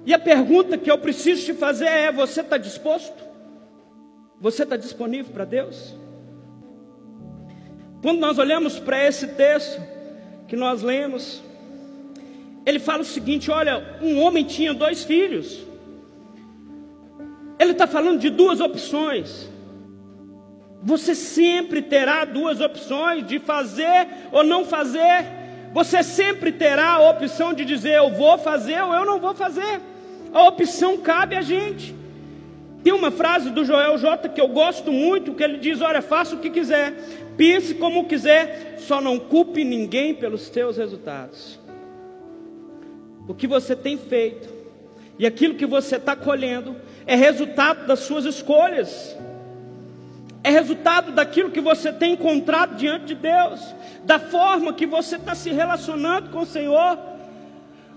E 0.06 0.14
a 0.14 0.20
pergunta 0.20 0.78
que 0.78 0.90
eu 0.90 0.98
preciso 0.98 1.46
te 1.46 1.54
fazer 1.54 1.86
é: 1.86 2.12
você 2.12 2.42
está 2.42 2.58
disposto? 2.58 3.24
Você 4.40 4.64
está 4.64 4.76
disponível 4.76 5.32
para 5.32 5.46
Deus? 5.46 5.96
Quando 8.02 8.20
nós 8.20 8.40
olhamos 8.40 8.80
para 8.80 9.06
esse 9.06 9.28
texto 9.28 9.80
que 10.48 10.56
nós 10.56 10.82
lemos, 10.82 11.44
ele 12.66 12.80
fala 12.80 13.02
o 13.02 13.06
seguinte: 13.06 13.52
olha, 13.52 14.00
um 14.02 14.20
homem 14.20 14.44
tinha 14.44 14.74
dois 14.74 15.04
filhos. 15.04 15.66
Ele 17.60 17.74
está 17.74 17.86
falando 17.86 18.20
de 18.20 18.32
duas 18.32 18.60
opções. 18.60 19.48
Você 20.82 21.14
sempre 21.14 21.84
terá 21.84 22.26
duas 22.26 22.60
opções 22.60 23.28
de 23.28 23.38
fazer 23.38 24.08
ou 24.32 24.44
não 24.44 24.66
fazer. 24.66 25.41
Você 25.74 26.04
sempre 26.04 26.52
terá 26.52 26.92
a 26.92 27.10
opção 27.10 27.54
de 27.54 27.64
dizer 27.64 27.98
eu 27.98 28.12
vou 28.12 28.38
fazer 28.38 28.82
ou 28.82 28.94
eu 28.94 29.06
não 29.06 29.20
vou 29.20 29.34
fazer. 29.34 29.80
A 30.34 30.44
opção 30.44 30.98
cabe 30.98 31.36
a 31.36 31.42
gente. 31.42 31.96
Tem 32.84 32.94
uma 32.94 33.12
frase 33.12 33.50
do 33.50 33.64
Joel 33.64 33.98
J 33.98 34.30
que 34.30 34.42
eu 34.42 34.48
gosto 34.48 34.92
muito, 34.92 35.34
que 35.34 35.44
ele 35.44 35.58
diz: 35.58 35.82
Olha, 35.82 36.02
faça 36.02 36.36
o 36.36 36.40
que 36.40 36.50
quiser, 36.50 36.94
pense 37.38 37.76
como 37.76 38.06
quiser, 38.06 38.78
só 38.80 39.00
não 39.00 39.20
culpe 39.20 39.64
ninguém 39.64 40.14
pelos 40.14 40.42
seus 40.48 40.78
resultados. 40.78 41.60
O 43.28 43.34
que 43.34 43.48
você 43.48 43.76
tem 43.76 43.98
feito 43.98 44.50
e 45.18 45.26
aquilo 45.26 45.54
que 45.54 45.66
você 45.66 45.98
está 45.98 46.16
colhendo 46.16 46.76
é 47.06 47.16
resultado 47.16 47.86
das 47.86 48.00
suas 48.00 48.26
escolhas 48.26 49.16
é 50.44 50.50
resultado 50.50 51.12
daquilo 51.12 51.52
que 51.52 51.62
você 51.62 51.94
tem 51.94 52.14
encontrado 52.14 52.76
diante 52.76 53.06
de 53.06 53.16
Deus, 53.16 53.76
da 54.04 54.20
forma 54.20 54.74
que 54.74 54.86
você 54.86 55.16
está 55.18 55.36
se 55.36 55.52
relacionando 55.52 56.30
com 56.30 56.40
o 56.40 56.46
Senhor. 56.46 56.98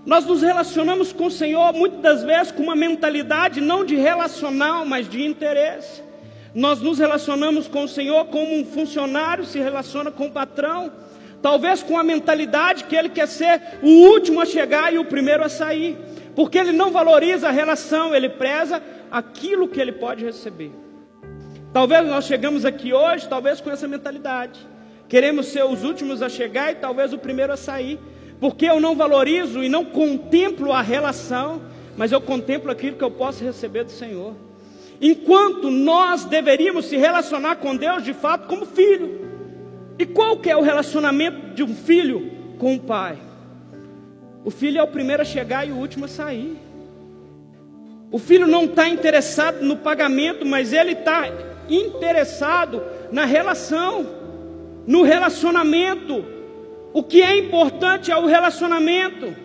Nós 0.05 0.25
nos 0.25 0.43
relacionamos 0.43 1.11
com 1.11 1.25
o 1.25 1.31
Senhor 1.31 1.73
muitas 1.73 2.01
das 2.01 2.23
vezes 2.23 2.51
com 2.51 2.61
uma 2.61 2.75
mentalidade 2.75 3.59
não 3.59 3.83
de 3.83 3.95
relacional, 3.95 4.85
mas 4.85 5.09
de 5.09 5.25
interesse. 5.25 6.03
Nós 6.53 6.79
nos 6.79 6.99
relacionamos 6.99 7.67
com 7.67 7.83
o 7.83 7.87
Senhor 7.87 8.25
como 8.25 8.55
um 8.55 8.63
funcionário 8.63 9.43
se 9.43 9.59
relaciona 9.59 10.11
com 10.11 10.27
o 10.27 10.31
patrão. 10.31 10.91
talvez 11.41 11.83
com 11.83 11.95
a 11.95 12.03
mentalidade 12.03 12.85
que 12.85 12.95
ele 12.95 13.09
quer 13.09 13.27
ser 13.27 13.61
o 13.83 13.87
último 14.09 14.41
a 14.41 14.45
chegar 14.45 14.91
e 14.91 14.97
o 14.97 15.05
primeiro 15.05 15.43
a 15.43 15.49
sair, 15.49 15.95
porque 16.35 16.57
ele 16.57 16.71
não 16.71 16.89
valoriza 16.89 17.49
a 17.49 17.51
relação, 17.51 18.15
ele 18.15 18.29
preza 18.29 18.81
aquilo 19.11 19.67
que 19.67 19.79
ele 19.79 19.91
pode 19.91 20.25
receber. 20.25 20.84
Talvez 21.75 22.07
nós 22.07 22.23
chegamos 22.23 22.63
aqui 22.63 22.93
hoje, 22.93 23.27
talvez 23.27 23.59
com 23.59 23.69
essa 23.69 23.85
mentalidade. 23.85 24.65
Queremos 25.09 25.47
ser 25.47 25.65
os 25.65 25.83
últimos 25.83 26.21
a 26.21 26.29
chegar 26.29 26.71
e 26.71 26.75
talvez 26.75 27.11
o 27.11 27.17
primeiro 27.17 27.51
a 27.51 27.57
sair, 27.57 27.99
porque 28.39 28.65
eu 28.65 28.79
não 28.79 28.95
valorizo 28.95 29.61
e 29.61 29.67
não 29.67 29.83
contemplo 29.83 30.71
a 30.71 30.81
relação, 30.81 31.61
mas 31.97 32.13
eu 32.13 32.21
contemplo 32.21 32.71
aquilo 32.71 32.95
que 32.95 33.03
eu 33.03 33.11
posso 33.11 33.43
receber 33.43 33.83
do 33.83 33.91
Senhor. 33.91 34.37
Enquanto 35.01 35.69
nós 35.69 36.23
deveríamos 36.23 36.85
se 36.85 36.95
relacionar 36.95 37.57
com 37.57 37.75
Deus 37.75 38.05
de 38.05 38.13
fato 38.13 38.47
como 38.47 38.65
filho. 38.65 39.25
E 39.99 40.05
qual 40.05 40.37
que 40.37 40.49
é 40.49 40.55
o 40.55 40.61
relacionamento 40.61 41.55
de 41.55 41.61
um 41.61 41.75
filho 41.75 42.31
com 42.57 42.75
o 42.75 42.79
pai? 42.79 43.17
O 44.45 44.49
filho 44.49 44.79
é 44.79 44.83
o 44.83 44.87
primeiro 44.87 45.23
a 45.23 45.25
chegar 45.25 45.67
e 45.67 45.73
o 45.73 45.75
último 45.75 46.05
a 46.05 46.07
sair. 46.07 46.57
O 48.09 48.17
filho 48.17 48.47
não 48.47 48.63
está 48.63 48.87
interessado 48.87 49.61
no 49.61 49.75
pagamento, 49.75 50.45
mas 50.45 50.71
ele 50.71 50.93
está 50.93 51.27
interessado 51.69 52.83
na 53.11 53.25
relação, 53.25 54.05
no 54.85 55.03
relacionamento. 55.03 56.25
O 56.93 57.03
que 57.03 57.21
é 57.21 57.37
importante 57.37 58.11
é 58.11 58.17
o 58.17 58.25
relacionamento. 58.25 59.35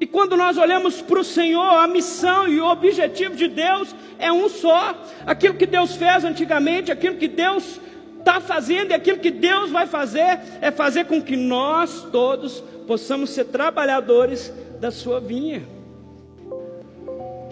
E 0.00 0.06
quando 0.06 0.36
nós 0.36 0.58
olhamos 0.58 1.00
para 1.00 1.20
o 1.20 1.24
Senhor, 1.24 1.76
a 1.76 1.86
missão 1.86 2.48
e 2.48 2.60
o 2.60 2.66
objetivo 2.66 3.36
de 3.36 3.46
Deus 3.46 3.94
é 4.18 4.32
um 4.32 4.48
só. 4.48 5.00
Aquilo 5.24 5.54
que 5.54 5.66
Deus 5.66 5.94
fez 5.94 6.24
antigamente, 6.24 6.90
aquilo 6.90 7.16
que 7.16 7.28
Deus 7.28 7.80
está 8.18 8.40
fazendo 8.40 8.90
e 8.90 8.94
aquilo 8.94 9.18
que 9.18 9.30
Deus 9.30 9.70
vai 9.70 9.86
fazer 9.86 10.40
é 10.60 10.70
fazer 10.70 11.04
com 11.04 11.20
que 11.20 11.36
nós 11.36 12.08
todos 12.10 12.62
possamos 12.86 13.30
ser 13.30 13.44
trabalhadores 13.44 14.52
da 14.80 14.90
sua 14.90 15.20
vinha. 15.20 15.62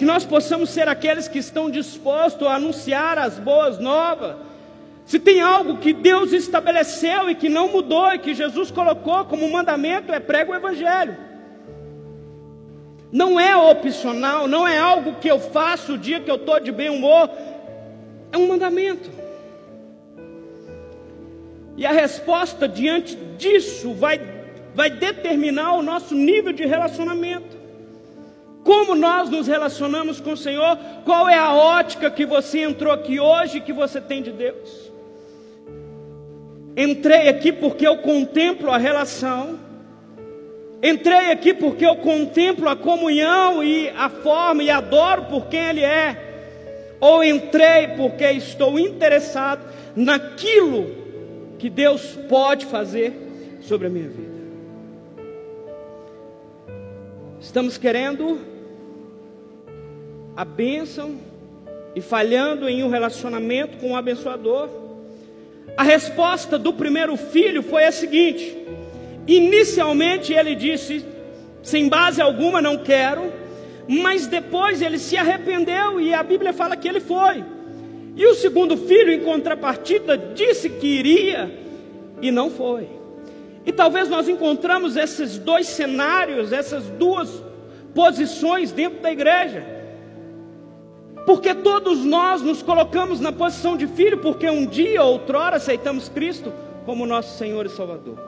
Que 0.01 0.07
nós 0.07 0.25
possamos 0.25 0.71
ser 0.71 0.89
aqueles 0.89 1.29
que 1.29 1.39
estão 1.39 1.71
dispostos 1.71 2.49
a 2.49 2.55
anunciar 2.55 3.19
as 3.19 3.39
boas 3.39 3.79
novas. 3.79 4.35
Se 5.05 5.19
tem 5.21 5.43
algo 5.43 5.77
que 5.77 5.93
Deus 5.93 6.33
estabeleceu 6.33 7.29
e 7.29 7.35
que 7.35 7.51
não 7.51 7.69
mudou 7.69 8.11
e 8.11 8.19
que 8.19 8.33
Jesus 8.33 8.71
colocou 8.71 9.27
como 9.27 9.47
mandamento, 9.53 10.11
é 10.11 10.19
prega 10.19 10.53
o 10.53 10.55
Evangelho. 10.55 11.19
Não 13.13 13.39
é 13.39 13.55
opcional, 13.55 14.49
não 14.49 14.67
é 14.67 14.79
algo 14.79 15.17
que 15.17 15.31
eu 15.31 15.39
faço 15.39 15.93
o 15.93 15.99
dia 15.99 16.19
que 16.19 16.31
eu 16.31 16.37
estou 16.37 16.59
de 16.59 16.73
bem 16.73 16.89
humor. 16.89 17.29
É 18.33 18.39
um 18.39 18.49
mandamento. 18.49 19.11
E 21.77 21.85
a 21.85 21.93
resposta 21.93 22.67
diante 22.67 23.17
disso 23.37 23.93
vai, 23.93 24.19
vai 24.75 24.89
determinar 24.89 25.75
o 25.75 25.83
nosso 25.83 26.15
nível 26.15 26.55
de 26.55 26.65
relacionamento. 26.65 27.60
Como 28.65 28.95
nós 28.95 29.31
nos 29.31 29.47
relacionamos 29.47 30.21
com 30.21 30.33
o 30.33 30.37
Senhor? 30.37 30.77
Qual 31.05 31.29
é 31.29 31.39
a 31.39 31.53
ótica 31.53 32.11
que 32.11 32.27
você 32.27 32.61
entrou 32.61 32.93
aqui 32.93 33.19
hoje 33.19 33.61
que 33.61 33.73
você 33.73 34.01
tem 34.01 34.23
de 34.23 34.33
Deus? 34.33 34.91
Entrei 36.77 37.29
aqui 37.29 37.53
porque 37.53 37.87
eu 37.87 37.99
contemplo 37.99 38.71
a 38.71 38.77
relação. 38.77 39.59
Entrei 40.83 41.31
aqui 41.31 41.53
porque 41.53 41.85
eu 41.85 41.97
contemplo 41.97 42.69
a 42.69 42.77
comunhão 42.77 43.63
e 43.63 43.89
a 43.91 44.09
forma 44.09 44.63
e 44.63 44.71
adoro 44.71 45.25
por 45.25 45.47
quem 45.47 45.61
Ele 45.61 45.83
é. 45.83 46.97
Ou 47.01 47.25
entrei 47.25 47.89
porque 47.97 48.31
estou 48.31 48.79
interessado 48.79 49.65
naquilo 49.97 50.95
que 51.59 51.69
Deus 51.71 52.17
pode 52.29 52.67
fazer 52.67 53.59
sobre 53.61 53.87
a 53.87 53.91
minha 53.91 54.09
vida. 54.09 54.41
Estamos 57.41 57.79
querendo 57.79 58.50
a 60.37 60.45
bênção 60.45 61.17
e 61.95 62.01
falhando 62.01 62.69
em 62.69 62.83
um 62.83 62.89
relacionamento 62.89 63.79
com 63.79 63.93
o 63.93 63.97
abençoador. 63.97 64.69
A 65.77 65.83
resposta 65.83 66.59
do 66.59 66.73
primeiro 66.73 67.17
filho 67.17 67.63
foi 67.63 67.85
a 67.85 67.93
seguinte: 67.93 68.57
inicialmente 69.27 70.33
ele 70.33 70.55
disse, 70.55 71.05
sem 71.63 71.89
base 71.89 72.21
alguma, 72.21 72.63
não 72.63 72.79
quero, 72.79 73.33
mas 73.89 74.27
depois 74.27 74.81
ele 74.83 74.99
se 74.99 75.17
arrependeu 75.17 76.01
e 76.01 76.15
a 76.15 76.23
Bíblia 76.23 76.53
fala 76.53 76.77
que 76.77 76.89
ele 76.89 77.01
foi. 77.01 77.45
E 78.17 78.27
o 78.27 78.35
segundo 78.35 78.77
filho, 78.77 79.13
em 79.13 79.21
contrapartida, 79.21 80.17
disse 80.17 80.69
que 80.69 80.87
iria 80.87 81.51
e 82.21 82.31
não 82.31 82.51
foi. 82.51 82.89
E 83.65 83.73
talvez 83.73 84.09
nós 84.09 84.29
encontramos 84.29 84.97
esses 84.97 85.39
dois 85.39 85.67
cenários, 85.67 86.53
essas 86.53 86.85
duas 86.85 87.43
posições 87.95 88.73
dentro 88.73 89.01
da 89.01 89.13
igreja. 89.13 89.80
Porque 91.31 91.55
todos 91.55 92.05
nós 92.05 92.43
nos 92.43 92.61
colocamos 92.61 93.21
na 93.21 93.31
posição 93.31 93.77
de 93.77 93.87
filho, 93.87 94.19
porque 94.19 94.51
um 94.51 94.67
dia, 94.67 95.05
outrora, 95.05 95.59
aceitamos 95.59 96.09
Cristo 96.09 96.53
como 96.85 97.07
nosso 97.07 97.39
Senhor 97.39 97.65
e 97.67 97.69
Salvador. 97.69 98.19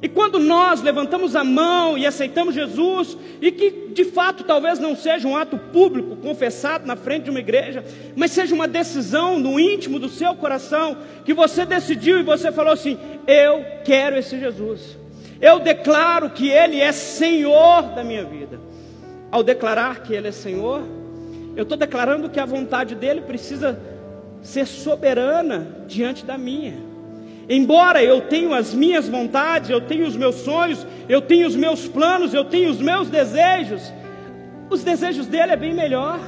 E 0.00 0.08
quando 0.08 0.38
nós 0.38 0.80
levantamos 0.80 1.36
a 1.36 1.44
mão 1.44 1.98
e 1.98 2.06
aceitamos 2.06 2.54
Jesus, 2.54 3.18
e 3.38 3.52
que 3.52 3.88
de 3.90 4.06
fato 4.06 4.44
talvez 4.44 4.78
não 4.78 4.96
seja 4.96 5.28
um 5.28 5.36
ato 5.36 5.58
público, 5.58 6.16
confessado 6.16 6.86
na 6.86 6.96
frente 6.96 7.24
de 7.24 7.30
uma 7.30 7.40
igreja, 7.40 7.84
mas 8.16 8.30
seja 8.30 8.54
uma 8.54 8.66
decisão 8.66 9.38
no 9.38 9.60
íntimo 9.60 9.98
do 9.98 10.08
seu 10.08 10.34
coração, 10.34 10.96
que 11.22 11.34
você 11.34 11.66
decidiu 11.66 12.18
e 12.18 12.22
você 12.22 12.50
falou 12.50 12.72
assim: 12.72 12.96
Eu 13.26 13.62
quero 13.84 14.16
esse 14.16 14.40
Jesus, 14.40 14.96
eu 15.38 15.60
declaro 15.60 16.30
que 16.30 16.48
Ele 16.48 16.80
é 16.80 16.92
Senhor 16.92 17.82
da 17.94 18.02
minha 18.02 18.24
vida. 18.24 18.58
Ao 19.30 19.42
declarar 19.42 20.02
que 20.02 20.14
Ele 20.14 20.28
é 20.28 20.32
Senhor, 20.32 20.95
eu 21.56 21.62
estou 21.62 21.76
declarando 21.76 22.28
que 22.28 22.38
a 22.38 22.44
vontade 22.44 22.94
dEle 22.94 23.22
precisa 23.22 23.80
ser 24.42 24.66
soberana 24.66 25.84
diante 25.88 26.24
da 26.24 26.36
minha. 26.36 26.74
Embora 27.48 28.02
eu 28.02 28.20
tenha 28.22 28.56
as 28.56 28.74
minhas 28.74 29.08
vontades, 29.08 29.70
eu 29.70 29.80
tenho 29.80 30.06
os 30.06 30.16
meus 30.16 30.36
sonhos, 30.36 30.86
eu 31.08 31.22
tenho 31.22 31.46
os 31.46 31.56
meus 31.56 31.88
planos, 31.88 32.34
eu 32.34 32.44
tenho 32.44 32.70
os 32.70 32.80
meus 32.80 33.08
desejos, 33.08 33.92
os 34.68 34.82
desejos 34.84 35.26
dele 35.26 35.52
é 35.52 35.56
bem 35.56 35.72
melhor, 35.72 36.20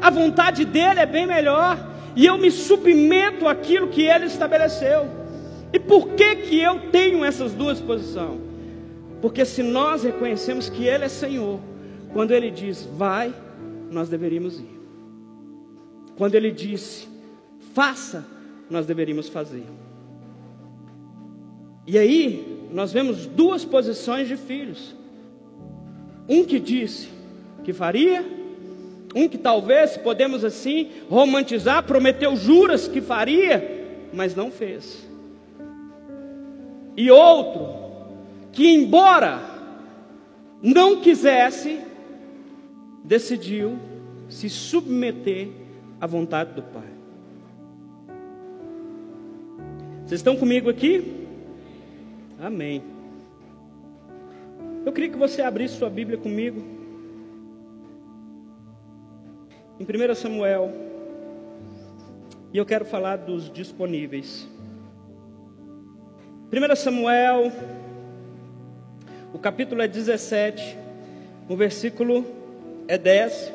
a 0.00 0.10
vontade 0.10 0.64
dele 0.64 1.00
é 1.00 1.06
bem 1.06 1.26
melhor, 1.26 1.78
e 2.14 2.26
eu 2.26 2.38
me 2.38 2.50
submeto 2.50 3.48
àquilo 3.48 3.88
que 3.88 4.02
ele 4.02 4.26
estabeleceu. 4.26 5.08
E 5.72 5.78
por 5.78 6.08
que 6.10 6.36
que 6.36 6.60
eu 6.60 6.90
tenho 6.90 7.24
essas 7.24 7.52
duas 7.52 7.80
posições? 7.80 8.40
Porque 9.22 9.44
se 9.44 9.62
nós 9.62 10.04
reconhecemos 10.04 10.68
que 10.68 10.84
ele 10.84 11.04
é 11.04 11.08
Senhor, 11.08 11.58
quando 12.12 12.32
ele 12.32 12.50
diz 12.50 12.86
vai, 12.94 13.32
nós 13.92 14.08
deveríamos 14.08 14.58
ir. 14.58 14.80
Quando 16.16 16.34
ele 16.34 16.50
disse 16.50 17.12
faça, 17.74 18.24
nós 18.68 18.86
deveríamos 18.86 19.28
fazer. 19.28 19.64
E 21.86 21.98
aí, 21.98 22.68
nós 22.72 22.92
vemos 22.92 23.26
duas 23.26 23.64
posições 23.64 24.28
de 24.28 24.36
filhos. 24.36 24.94
Um 26.28 26.44
que 26.44 26.60
disse 26.60 27.08
que 27.64 27.72
faria, 27.72 28.24
um 29.14 29.28
que 29.28 29.36
talvez, 29.36 29.96
podemos 29.96 30.44
assim, 30.44 30.90
romantizar, 31.08 31.82
prometeu 31.82 32.36
juras 32.36 32.86
que 32.86 33.00
faria, 33.00 34.08
mas 34.12 34.34
não 34.34 34.50
fez. 34.50 35.06
E 36.96 37.10
outro 37.10 37.82
que, 38.52 38.66
embora 38.68 39.40
não 40.62 41.00
quisesse, 41.00 41.80
decidiu 43.04 43.78
se 44.28 44.48
submeter 44.48 45.48
à 46.00 46.06
vontade 46.06 46.54
do 46.54 46.62
Pai. 46.62 46.92
Vocês 50.06 50.20
estão 50.20 50.36
comigo 50.36 50.68
aqui? 50.68 51.26
Amém. 52.40 52.82
Eu 54.84 54.92
queria 54.92 55.10
que 55.10 55.18
você 55.18 55.42
abrisse 55.42 55.76
sua 55.76 55.88
Bíblia 55.88 56.18
comigo. 56.18 56.62
Em 59.78 59.84
1 59.84 60.14
Samuel. 60.14 60.70
E 62.52 62.58
eu 62.58 62.66
quero 62.66 62.84
falar 62.84 63.16
dos 63.16 63.50
disponíveis. 63.50 64.48
1 66.52 66.76
Samuel, 66.76 67.50
o 69.32 69.38
capítulo 69.38 69.80
é 69.80 69.88
17, 69.88 70.76
o 71.48 71.56
versículo 71.56 72.41
é 72.92 72.98
10. 72.98 73.52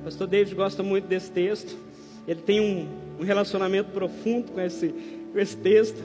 O 0.00 0.04
pastor 0.04 0.26
David 0.26 0.54
gosta 0.54 0.82
muito 0.82 1.06
desse 1.06 1.30
texto. 1.30 1.74
Ele 2.28 2.42
tem 2.42 2.60
um, 2.60 2.86
um 3.18 3.24
relacionamento 3.24 3.90
profundo 3.92 4.52
com 4.52 4.60
esse, 4.60 4.88
com 5.32 5.38
esse 5.38 5.56
texto. 5.56 6.02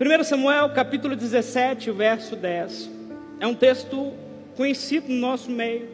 1 0.00 0.22
Samuel 0.22 0.70
capítulo 0.72 1.16
17, 1.16 1.90
verso 1.90 2.36
10. 2.36 2.88
É 3.40 3.46
um 3.46 3.56
texto 3.56 4.12
conhecido 4.56 5.08
no 5.08 5.16
nosso 5.16 5.50
meio. 5.50 5.88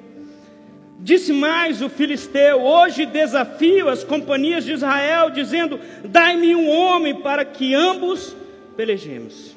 Disse 0.99 1.33
mais 1.33 1.81
o 1.81 1.89
filisteu: 1.89 2.61
Hoje 2.61 3.07
desafio 3.07 3.89
as 3.89 4.05
companhias 4.05 4.65
de 4.65 4.73
Israel, 4.73 5.31
dizendo: 5.31 5.81
Dai-me 6.05 6.55
um 6.55 6.69
homem 6.69 7.15
para 7.15 7.43
que 7.43 7.73
ambos 7.73 8.37
pelejemos. 8.77 9.57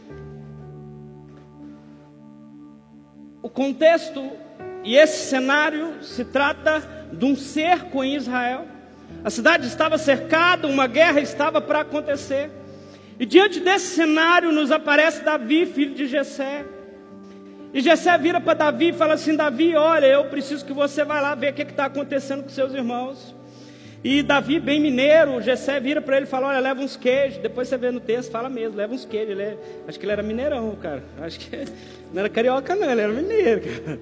O 3.42 3.50
contexto 3.50 4.42
e 4.84 4.96
esse 4.98 5.30
cenário 5.30 6.04
se 6.04 6.26
trata 6.26 6.84
de 7.12 7.26
um 7.26 7.36
cerco 7.36 8.04
em 8.04 8.16
Israel. 8.16 8.66
A 9.24 9.30
cidade 9.30 9.68
estava 9.68 9.98
cercada, 9.98 10.68
uma 10.68 10.88
guerra 10.88 11.22
estava 11.22 11.62
para 11.62 11.82
acontecer. 11.82 12.50
E 13.20 13.26
diante 13.26 13.60
desse 13.60 13.96
cenário 13.96 14.52
nos 14.52 14.72
aparece 14.72 15.24
Davi, 15.24 15.66
filho 15.66 15.94
de 15.94 16.08
Jessé. 16.08 16.66
E 17.74 17.82
Jessé 17.82 18.18
vira 18.18 18.42
para 18.42 18.54
Davi 18.54 18.90
e 18.90 18.94
fala 18.94 19.14
assim: 19.14 19.36
Davi, 19.36 19.76
olha, 19.76 20.06
eu 20.06 20.26
preciso 20.26 20.66
que 20.66 20.74
você 20.74 21.06
vá 21.06 21.22
lá 21.22 21.34
ver 21.34 21.54
o 21.54 21.56
que 21.56 21.62
está 21.62 21.86
acontecendo 21.86 22.44
com 22.44 22.50
seus 22.50 22.74
irmãos. 22.74 23.34
E 24.04 24.22
Davi, 24.22 24.60
bem 24.60 24.82
mineiro, 24.82 25.42
Jessé 25.42 25.80
vira 25.80 26.02
para 26.02 26.18
ele 26.18 26.26
e 26.26 26.30
fala: 26.30 26.48
Olha, 26.48 26.60
leva 26.60 26.82
uns 26.82 26.98
queijos. 26.98 27.38
Depois 27.38 27.70
você 27.70 27.78
vê 27.78 27.90
no 27.90 28.02
texto, 28.02 28.30
fala 28.30 28.50
mesmo, 28.50 28.76
leva 28.76 28.94
uns 28.94 29.06
queijos. 29.06 29.32
Ele 29.32 29.44
é, 29.44 29.58
acho 29.88 29.98
que 29.98 30.06
ele 30.06 30.12
era 30.12 30.22
mineirão, 30.22 30.76
cara. 30.76 31.04
Acho 31.22 31.40
que 31.40 31.50
não 32.12 32.20
era 32.20 32.30
carioca, 32.30 32.76
não, 32.76 32.92
ele 32.92 33.02
era 33.02 33.14
mineiro, 33.14 33.62
cara. 33.62 34.00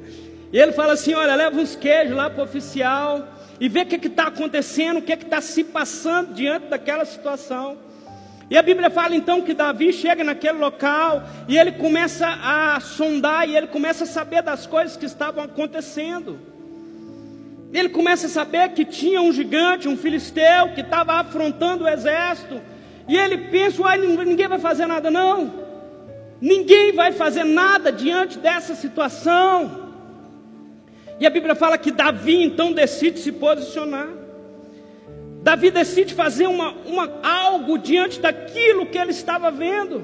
E 0.52 0.60
ele 0.60 0.72
fala 0.72 0.94
assim: 0.94 1.14
Olha, 1.14 1.36
leva 1.36 1.60
uns 1.60 1.76
queijos 1.76 2.16
lá 2.16 2.30
para 2.30 2.42
o 2.42 2.44
oficial 2.44 3.28
e 3.60 3.70
vê 3.70 3.82
o 3.82 3.86
que 3.86 4.08
está 4.08 4.28
acontecendo, 4.28 4.98
o 4.98 5.02
que 5.02 5.14
está 5.14 5.40
se 5.40 5.64
passando 5.64 6.34
diante 6.34 6.68
daquela 6.68 7.06
situação. 7.06 7.78
E 8.50 8.58
a 8.58 8.62
Bíblia 8.62 8.90
fala 8.90 9.16
então 9.16 9.42
que 9.42 9.54
Davi 9.54 9.94
chega 9.94 10.26
naquele 10.26 10.58
local 10.58 11.24
e 11.48 11.58
ele 11.58 11.72
começa 11.72 12.28
a 12.28 12.80
sondar 12.82 13.48
e 13.48 13.56
ele 13.56 13.68
começa 13.68 14.04
a 14.04 14.08
saber 14.08 14.44
das 14.44 14.68
coisas 14.68 14.98
que 14.98 15.06
estavam 15.06 15.42
acontecendo. 15.42 16.38
Ele 17.72 17.88
começa 17.88 18.28
a 18.28 18.30
saber 18.30 18.74
que 18.74 18.84
tinha 18.84 19.22
um 19.22 19.32
gigante, 19.32 19.88
um 19.88 19.96
filisteu, 19.96 20.74
que 20.76 20.82
estava 20.82 21.14
afrontando 21.14 21.86
o 21.86 21.88
exército. 21.88 22.60
E 23.08 23.16
ele 23.16 23.38
pensa: 23.38 23.82
Uai, 23.82 23.98
ninguém 23.98 24.50
vai 24.50 24.60
fazer 24.60 24.86
nada, 24.86 25.10
não. 25.10 25.62
Ninguém 26.42 26.92
vai 26.92 27.14
fazer 27.14 27.46
nada 27.46 27.90
diante 27.90 28.38
dessa 28.38 28.76
situação. 28.76 29.81
E 31.22 31.26
a 31.28 31.30
Bíblia 31.30 31.54
fala 31.54 31.78
que 31.78 31.92
Davi 31.92 32.42
então 32.42 32.74
decide 32.74 33.20
se 33.20 33.32
posicionar. 33.32 34.10
Davi 35.44 35.70
decide 35.70 36.16
fazer 36.16 36.48
uma, 36.48 36.72
uma, 36.84 37.20
algo 37.22 37.78
diante 37.78 38.20
daquilo 38.20 38.88
que 38.88 38.98
ele 38.98 39.12
estava 39.12 39.52
vendo. 39.52 40.04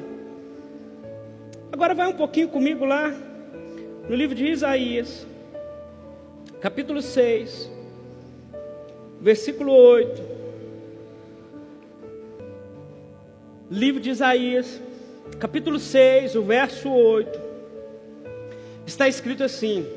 Agora 1.72 1.96
vai 1.96 2.06
um 2.06 2.14
pouquinho 2.14 2.50
comigo 2.50 2.86
lá, 2.86 3.12
no 4.08 4.16
livro 4.16 4.36
de 4.36 4.46
Isaías, 4.46 5.26
capítulo 6.62 7.02
6, 7.02 7.68
versículo 9.20 9.74
8. 9.74 10.22
Livro 13.72 14.00
de 14.00 14.12
Isaías, 14.12 14.80
capítulo 15.40 15.80
6, 15.80 16.36
o 16.36 16.44
verso 16.44 16.92
8. 16.92 17.42
Está 18.86 19.08
escrito 19.08 19.44
assim: 19.44 19.97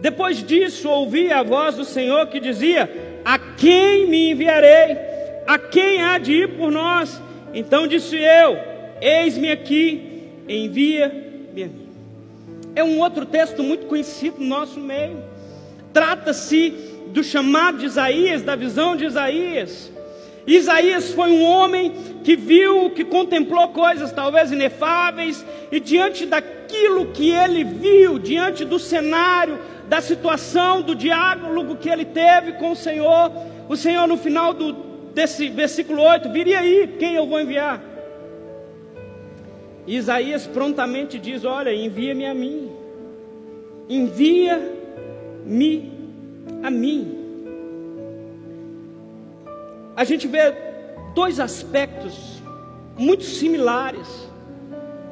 Depois 0.00 0.42
disso 0.42 0.88
ouvi 0.88 1.32
a 1.32 1.42
voz 1.42 1.74
do 1.74 1.84
Senhor 1.84 2.26
que 2.28 2.38
dizia: 2.40 2.88
a 3.24 3.38
quem 3.38 4.06
me 4.06 4.30
enviarei? 4.30 4.96
A 5.46 5.58
quem 5.58 6.02
há 6.02 6.18
de 6.18 6.32
ir 6.32 6.56
por 6.56 6.70
nós? 6.70 7.20
Então 7.52 7.86
disse 7.86 8.16
eu: 8.16 8.58
Eis-me 9.00 9.50
aqui, 9.50 10.30
envia-me 10.48 11.62
a 11.62 11.66
mim. 11.66 11.88
É 12.74 12.84
um 12.84 13.00
outro 13.00 13.26
texto 13.26 13.62
muito 13.62 13.86
conhecido 13.86 14.36
no 14.38 14.46
nosso 14.46 14.78
meio. 14.78 15.22
Trata-se 15.92 16.70
do 17.08 17.24
chamado 17.24 17.78
de 17.78 17.86
Isaías, 17.86 18.42
da 18.42 18.54
visão 18.54 18.96
de 18.96 19.04
Isaías. 19.04 19.90
Isaías 20.46 21.12
foi 21.12 21.30
um 21.30 21.42
homem 21.42 21.92
que 22.24 22.34
viu, 22.36 22.90
que 22.90 23.04
contemplou 23.04 23.68
coisas 23.68 24.12
talvez 24.12 24.50
inefáveis, 24.50 25.44
e 25.70 25.78
diante 25.80 26.24
daquilo 26.24 27.06
que 27.06 27.30
ele 27.30 27.64
viu, 27.64 28.18
diante 28.18 28.64
do 28.64 28.78
cenário, 28.78 29.58
da 29.88 30.00
situação, 30.00 30.82
do 30.82 30.94
diálogo 30.94 31.76
que 31.76 31.88
ele 31.88 32.04
teve 32.04 32.52
com 32.52 32.72
o 32.72 32.76
Senhor, 32.76 33.32
o 33.68 33.76
Senhor 33.76 34.06
no 34.06 34.18
final 34.18 34.52
do, 34.52 34.72
desse 35.14 35.48
versículo 35.48 36.02
8, 36.02 36.30
viria 36.30 36.60
aí, 36.60 36.96
quem 36.98 37.14
eu 37.14 37.26
vou 37.26 37.40
enviar? 37.40 37.82
Isaías 39.86 40.46
prontamente 40.46 41.18
diz: 41.18 41.46
Olha, 41.46 41.74
envia-me 41.74 42.26
a 42.26 42.34
mim, 42.34 42.70
envia-me 43.88 45.90
a 46.62 46.70
mim. 46.70 47.14
A 49.96 50.04
gente 50.04 50.28
vê 50.28 50.54
dois 51.14 51.40
aspectos 51.40 52.42
muito 52.98 53.24
similares 53.24 54.27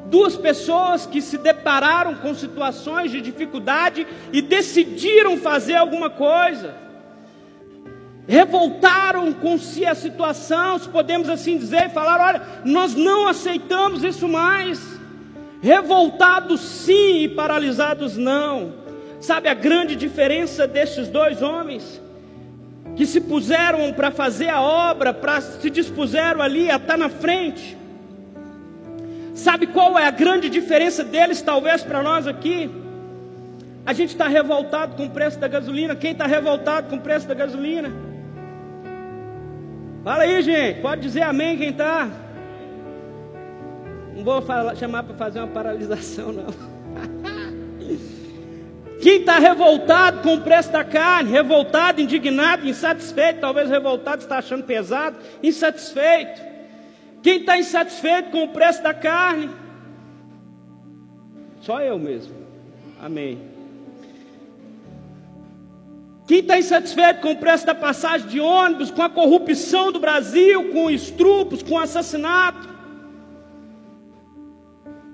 duas 0.09 0.35
pessoas 0.35 1.05
que 1.05 1.21
se 1.21 1.37
depararam 1.37 2.15
com 2.15 2.33
situações 2.33 3.11
de 3.11 3.21
dificuldade 3.21 4.07
e 4.31 4.41
decidiram 4.41 5.37
fazer 5.37 5.75
alguma 5.75 6.09
coisa. 6.09 6.75
Revoltaram 8.27 9.31
com 9.31 9.57
si 9.57 9.85
a 9.85 9.95
situação, 9.95 10.77
se 10.79 10.89
podemos 10.89 11.29
assim 11.29 11.57
dizer, 11.57 11.85
e 11.85 11.89
falaram: 11.89 12.25
olha, 12.25 12.41
nós 12.65 12.93
não 12.93 13.27
aceitamos 13.27 14.03
isso 14.03 14.27
mais. 14.27 14.97
Revoltados 15.61 16.61
sim 16.61 17.23
e 17.23 17.29
paralisados 17.29 18.17
não. 18.17 18.73
Sabe 19.19 19.49
a 19.49 19.53
grande 19.53 19.95
diferença 19.95 20.67
destes 20.67 21.07
dois 21.07 21.41
homens? 21.41 22.01
Que 22.95 23.05
se 23.05 23.21
puseram 23.21 23.91
para 23.93 24.11
fazer 24.11 24.49
a 24.49 24.61
obra, 24.61 25.13
para 25.13 25.41
se 25.41 25.69
dispuseram 25.69 26.41
ali 26.41 26.69
a 26.69 26.75
estar 26.75 26.97
na 26.97 27.09
frente 27.09 27.77
Sabe 29.37 29.67
qual 29.67 29.99
é 29.99 30.03
a 30.03 30.09
grande 30.09 30.49
diferença 30.49 31.03
deles, 31.03 31.43
talvez 31.43 31.83
para 31.83 32.01
nós 32.01 32.25
aqui? 32.25 32.71
A 33.85 33.93
gente 33.93 34.09
está 34.09 34.27
revoltado 34.27 34.95
com 34.95 35.05
o 35.05 35.11
preço 35.11 35.37
da 35.37 35.47
gasolina. 35.47 35.95
Quem 35.95 36.11
está 36.11 36.25
revoltado 36.25 36.89
com 36.89 36.95
o 36.95 36.99
preço 36.99 37.27
da 37.27 37.35
gasolina? 37.35 37.93
Fala 40.03 40.23
aí, 40.23 40.41
gente. 40.41 40.81
Pode 40.81 41.01
dizer 41.01 41.21
amém 41.21 41.55
quem 41.55 41.69
está. 41.69 42.09
Não 44.15 44.23
vou 44.23 44.41
falar, 44.41 44.75
chamar 44.75 45.03
para 45.03 45.15
fazer 45.15 45.37
uma 45.37 45.47
paralisação, 45.49 46.33
não. 46.33 46.47
Quem 48.99 49.19
está 49.19 49.37
revoltado 49.37 50.23
com 50.23 50.33
o 50.33 50.41
preço 50.41 50.71
da 50.71 50.83
carne, 50.83 51.29
revoltado, 51.29 52.01
indignado, 52.01 52.67
insatisfeito, 52.67 53.39
talvez 53.39 53.69
revoltado 53.69 54.23
está 54.23 54.39
achando 54.39 54.63
pesado, 54.63 55.15
insatisfeito. 55.43 56.56
Quem 57.21 57.39
está 57.39 57.57
insatisfeito 57.57 58.31
com 58.31 58.43
o 58.43 58.49
preço 58.49 58.81
da 58.83 58.93
carne? 58.93 59.49
Só 61.61 61.81
eu 61.81 61.97
mesmo. 61.99 62.33
Amém. 63.01 63.39
Quem 66.27 66.39
está 66.39 66.59
insatisfeito 66.59 67.21
com 67.21 67.31
o 67.31 67.37
preço 67.37 67.65
da 67.65 67.73
passagem 67.73 68.27
de 68.27 68.39
ônibus, 68.39 68.91
com 68.91 69.01
a 69.01 69.09
corrupção 69.09 69.91
do 69.93 69.99
Brasil, 69.99 70.71
com 70.71 70.89
estrupos, 70.89 71.63
com 71.63 71.79
assassinato? 71.79 72.67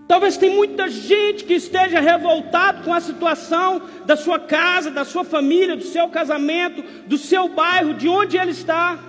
Talvez 0.07 0.37
tem 0.37 0.49
muita 0.49 0.89
gente 0.89 1.43
que 1.43 1.53
esteja 1.53 1.99
revoltado 1.99 2.83
com 2.83 2.93
a 2.93 2.99
situação 2.99 3.81
da 4.05 4.15
sua 4.15 4.39
casa, 4.39 4.91
da 4.91 5.05
sua 5.05 5.23
família, 5.23 5.75
do 5.75 5.83
seu 5.83 6.07
casamento, 6.09 6.83
do 7.07 7.17
seu 7.17 7.47
bairro, 7.47 7.93
de 7.93 8.07
onde 8.09 8.37
ele 8.37 8.51
está. 8.51 8.99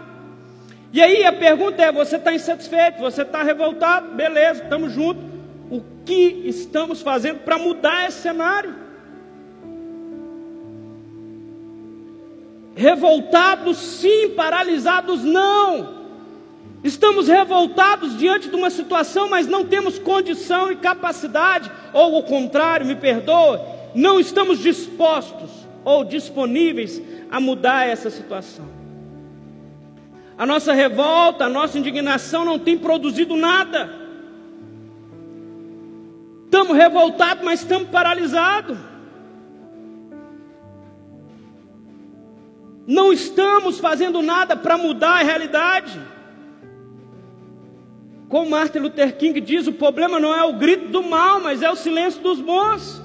E 0.95 1.03
aí 1.03 1.25
a 1.25 1.33
pergunta 1.33 1.83
é: 1.83 1.91
você 1.91 2.15
está 2.15 2.33
insatisfeito? 2.33 3.01
Você 3.01 3.23
está 3.23 3.43
revoltado? 3.43 4.15
Beleza, 4.15 4.63
estamos 4.63 4.93
juntos. 4.93 5.25
O 5.69 5.83
que 6.05 6.45
estamos 6.45 7.03
fazendo 7.03 7.41
para 7.41 7.59
mudar 7.59 8.07
esse 8.07 8.21
cenário? 8.21 8.73
Revoltados 12.77 13.77
sim, 13.77 14.31
paralisados 14.37 15.25
não. 15.25 16.05
Estamos 16.85 17.27
revoltados 17.27 18.17
diante 18.17 18.49
de 18.49 18.55
uma 18.55 18.71
situação, 18.71 19.29
mas 19.29 19.49
não 19.49 19.65
temos 19.65 19.99
condição 19.99 20.71
e 20.71 20.77
capacidade, 20.77 21.73
ou 21.93 22.19
o 22.19 22.23
contrário, 22.23 22.87
me 22.87 22.95
perdoe, 22.95 23.59
não 23.97 24.21
estamos 24.21 24.61
dispostos 24.61 25.51
ou 25.85 26.05
disponíveis 26.05 27.03
a 27.33 27.41
mudar 27.41 27.89
essa 27.89 28.11
situação. 28.11 28.74
A 30.37 30.45
nossa 30.45 30.73
revolta, 30.73 31.45
a 31.45 31.49
nossa 31.49 31.79
indignação 31.79 32.45
não 32.45 32.59
tem 32.59 32.77
produzido 32.77 33.37
nada. 33.37 34.05
Estamos 36.45 36.77
revoltados, 36.77 37.45
mas 37.45 37.61
estamos 37.61 37.89
paralisados. 37.89 38.77
Não 42.87 43.13
estamos 43.13 43.79
fazendo 43.79 44.21
nada 44.23 44.57
para 44.57 44.77
mudar 44.77 45.21
a 45.21 45.23
realidade. 45.23 46.01
Como 48.29 48.51
Martin 48.51 48.79
Luther 48.79 49.17
King 49.17 49.41
diz, 49.41 49.67
o 49.67 49.73
problema 49.73 50.19
não 50.19 50.35
é 50.35 50.43
o 50.43 50.55
grito 50.55 50.89
do 50.89 51.03
mal, 51.03 51.41
mas 51.41 51.63
é 51.63 51.71
o 51.71 51.77
silêncio 51.77 52.21
dos 52.21 52.41
bons. 52.41 53.01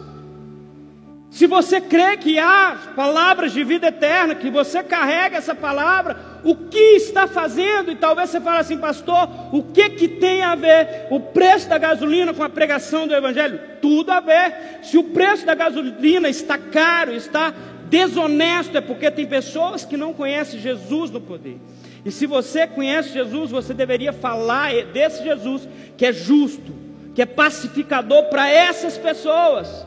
Se 1.29 1.45
você 1.45 1.79
crê 1.79 2.17
que 2.17 2.39
há 2.39 2.93
palavras 2.95 3.51
de 3.51 3.63
vida 3.63 3.87
eterna, 3.87 4.33
que 4.33 4.49
você 4.49 4.81
carrega 4.81 5.37
essa 5.37 5.53
palavra, 5.53 6.28
o 6.43 6.55
que 6.55 6.95
está 6.95 7.27
fazendo, 7.27 7.91
e 7.91 7.95
talvez 7.95 8.29
você 8.29 8.39
fale 8.39 8.59
assim, 8.59 8.77
pastor, 8.77 9.29
o 9.51 9.63
que, 9.63 9.89
que 9.89 10.07
tem 10.07 10.41
a 10.41 10.55
ver 10.55 11.07
o 11.09 11.19
preço 11.19 11.67
da 11.67 11.77
gasolina 11.77 12.33
com 12.33 12.43
a 12.43 12.49
pregação 12.49 13.07
do 13.07 13.13
Evangelho? 13.13 13.59
Tudo 13.81 14.11
a 14.11 14.19
ver. 14.19 14.79
Se 14.83 14.97
o 14.97 15.03
preço 15.03 15.45
da 15.45 15.55
gasolina 15.55 16.29
está 16.29 16.57
caro, 16.57 17.13
está 17.13 17.53
desonesto, 17.89 18.77
é 18.77 18.81
porque 18.81 19.09
tem 19.11 19.25
pessoas 19.25 19.83
que 19.83 19.97
não 19.97 20.13
conhecem 20.13 20.59
Jesus 20.59 21.09
no 21.11 21.19
poder. 21.19 21.57
E 22.05 22.11
se 22.11 22.25
você 22.25 22.65
conhece 22.65 23.11
Jesus, 23.11 23.51
você 23.51 23.73
deveria 23.73 24.13
falar 24.13 24.71
desse 24.85 25.23
Jesus 25.23 25.67
que 25.97 26.05
é 26.05 26.13
justo, 26.13 26.73
que 27.13 27.21
é 27.21 27.25
pacificador 27.25 28.25
para 28.25 28.49
essas 28.49 28.97
pessoas. 28.97 29.85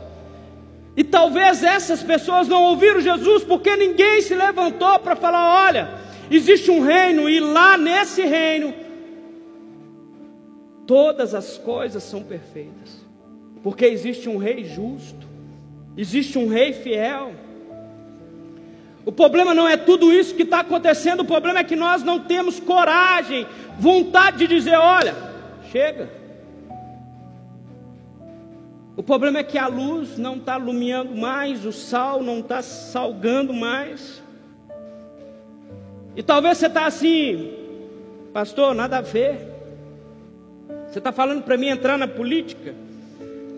E 0.94 1.02
talvez 1.02 1.62
essas 1.62 2.02
pessoas 2.02 2.46
não 2.48 2.62
ouviram 2.64 3.00
Jesus 3.00 3.44
porque 3.44 3.74
ninguém 3.76 4.20
se 4.20 4.34
levantou 4.34 4.98
para 4.98 5.16
falar: 5.16 5.66
olha, 5.66 5.88
existe 6.36 6.70
um 6.70 6.80
reino 6.80 7.28
e 7.28 7.40
lá 7.40 7.76
nesse 7.76 8.22
reino 8.22 8.74
todas 10.86 11.34
as 11.34 11.58
coisas 11.58 12.02
são 12.02 12.22
perfeitas. 12.22 13.02
Porque 13.62 13.84
existe 13.84 14.28
um 14.28 14.36
rei 14.36 14.64
justo, 14.64 15.26
existe 15.96 16.38
um 16.38 16.48
rei 16.48 16.72
fiel. 16.72 17.32
O 19.04 19.12
problema 19.12 19.54
não 19.54 19.68
é 19.68 19.76
tudo 19.76 20.12
isso 20.12 20.34
que 20.34 20.42
está 20.42 20.60
acontecendo, 20.60 21.20
o 21.20 21.24
problema 21.24 21.60
é 21.60 21.64
que 21.64 21.76
nós 21.76 22.02
não 22.02 22.20
temos 22.20 22.60
coragem, 22.60 23.46
vontade 23.78 24.38
de 24.38 24.46
dizer: 24.46 24.76
olha, 24.76 25.14
chega. 25.70 26.10
O 28.96 29.02
problema 29.02 29.38
é 29.38 29.42
que 29.42 29.56
a 29.56 29.66
luz 29.66 30.18
não 30.18 30.36
está 30.36 30.58
iluminando 30.58 31.14
mais, 31.16 31.64
o 31.64 31.72
sal 31.72 32.22
não 32.22 32.40
está 32.40 32.60
salgando 32.62 33.52
mais. 33.52 34.21
E 36.14 36.22
talvez 36.22 36.58
você 36.58 36.66
está 36.66 36.86
assim, 36.86 37.52
pastor, 38.32 38.74
nada 38.74 38.98
a 38.98 39.00
ver. 39.00 39.48
Você 40.88 40.98
está 40.98 41.10
falando 41.10 41.42
para 41.42 41.56
mim 41.56 41.68
entrar 41.68 41.96
na 41.96 42.06
política? 42.06 42.74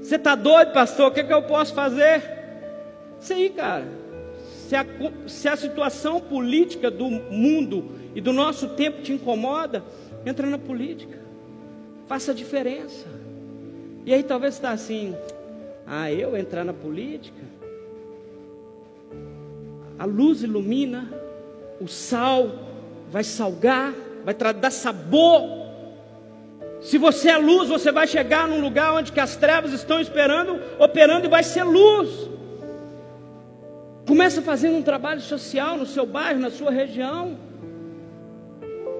Você 0.01 0.17
está 0.17 0.35
doido, 0.35 0.73
pastor? 0.73 1.09
O 1.09 1.11
que, 1.11 1.21
é 1.21 1.25
que 1.25 1.33
eu 1.33 1.43
posso 1.43 1.75
fazer? 1.75 2.23
Isso 3.21 3.33
aí, 3.33 3.51
cara. 3.51 3.87
Se 4.69 4.77
a, 4.77 4.87
se 5.27 5.49
a 5.49 5.57
situação 5.57 6.21
política 6.21 6.91
do 6.91 7.11
mundo 7.11 7.91
e 8.15 8.21
do 8.21 8.33
nosso 8.33 8.69
tempo 8.71 9.03
te 9.03 9.13
incomoda, 9.13 9.83
entra 10.25 10.47
na 10.47 10.59
política. 10.59 11.19
Faça 12.07 12.33
a 12.33 12.35
diferença. 12.35 13.07
E 14.07 14.13
aí 14.13 14.23
talvez 14.23 14.55
está 14.55 14.71
assim, 14.71 15.17
ah, 15.87 16.13
eu 16.13 16.37
entrar 16.37 16.65
na 16.65 16.73
política? 16.73 17.43
A 19.99 20.05
luz 20.05 20.43
ilumina, 20.43 21.09
o 21.81 21.89
sal 21.89 22.51
vai 23.11 23.25
salgar, 23.25 23.93
vai 24.25 24.35
dar 24.35 24.71
sabor. 24.71 25.43
Se 26.81 26.99
você 26.99 27.31
é 27.31 27.37
luz, 27.37 27.69
você 27.69 27.91
vai 27.91 28.07
chegar 28.07 28.47
num 28.47 28.61
lugar 28.61 28.93
onde 28.95 29.13
que 29.13 29.21
as 29.21 29.37
trevas 29.37 29.73
estão 29.73 30.01
esperando, 30.01 30.61
operando 30.79 31.27
e 31.27 31.31
vai 31.31 31.43
ser 31.43 31.65
luz. 31.65 32.31
Começa 34.07 34.43
fazendo 34.43 34.77
um 34.77 34.83
trabalho 34.83 35.21
social 35.21 35.77
no 35.77 35.87
seu 35.87 36.05
bairro, 36.05 36.41
na 36.41 36.51
sua 36.51 36.71
região 36.71 37.39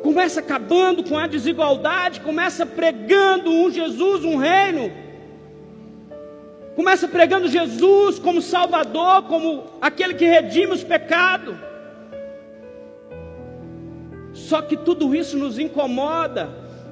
começa 0.05 0.41
acabando 0.41 1.03
com 1.03 1.17
a 1.17 1.27
desigualdade, 1.27 2.21
começa 2.21 2.67
pregando 2.67 3.51
um 3.51 3.71
Jesus, 3.71 4.23
um 4.23 4.37
reino. 4.37 4.93
Começa 6.77 7.09
pregando 7.09 7.49
Jesus 7.49 8.19
como 8.19 8.43
Salvador, 8.43 9.23
como 9.23 9.65
aquele 9.81 10.13
que 10.13 10.27
redime 10.27 10.75
os 10.75 10.85
pecados. 10.85 11.57
Só 14.49 14.63
que 14.63 14.77
tudo 14.77 15.15
isso 15.15 15.37
nos 15.37 15.59
incomoda, 15.59 16.49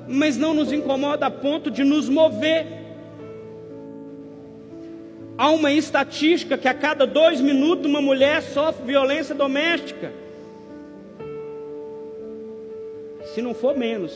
mas 0.08 0.36
não 0.36 0.54
nos 0.54 0.72
incomoda 0.72 1.26
a 1.26 1.30
ponto 1.30 1.70
de 1.70 1.84
nos 1.84 2.08
mover. 2.08 2.66
Há 5.36 5.50
uma 5.50 5.72
estatística 5.72 6.58
que 6.58 6.68
a 6.68 6.74
cada 6.74 7.06
dois 7.06 7.40
minutos 7.40 7.86
uma 7.86 8.00
mulher 8.00 8.42
sofre 8.42 8.84
violência 8.84 9.34
doméstica. 9.34 10.22
se 13.34 13.40
não 13.40 13.54
for 13.54 13.76
menos. 13.76 14.12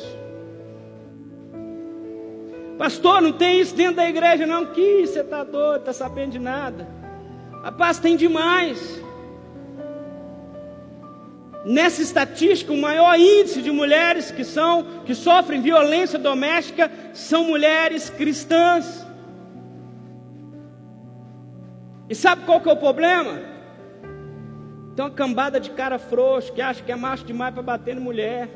Pastor, 2.76 3.22
não 3.22 3.32
tem 3.32 3.60
isso 3.60 3.74
dentro 3.74 3.96
da 3.96 4.08
igreja, 4.08 4.46
não. 4.46 4.66
Que 4.66 5.06
você 5.06 5.20
está 5.20 5.42
doido, 5.42 5.80
está 5.80 5.92
sabendo 5.92 6.32
de 6.32 6.38
nada. 6.38 6.86
Rapaz, 7.62 7.98
tem 7.98 8.16
demais. 8.16 9.02
Nessa 11.66 12.00
estatística, 12.00 12.72
o 12.72 12.80
maior 12.80 13.18
índice 13.18 13.60
de 13.60 13.72
mulheres 13.72 14.30
que 14.30 14.44
são 14.44 15.02
que 15.04 15.16
sofrem 15.16 15.60
violência 15.60 16.16
doméstica 16.16 16.88
são 17.12 17.42
mulheres 17.42 18.08
cristãs. 18.08 19.04
E 22.08 22.14
sabe 22.14 22.44
qual 22.46 22.60
que 22.60 22.68
é 22.68 22.72
o 22.72 22.76
problema? 22.76 23.40
Tem 24.94 25.04
uma 25.04 25.10
cambada 25.10 25.58
de 25.58 25.70
cara 25.70 25.98
frouxo 25.98 26.52
que 26.52 26.62
acha 26.62 26.84
que 26.84 26.92
é 26.92 26.94
macho 26.94 27.24
demais 27.24 27.52
para 27.52 27.64
bater 27.64 27.96
em 27.96 28.00
mulher. 28.00 28.48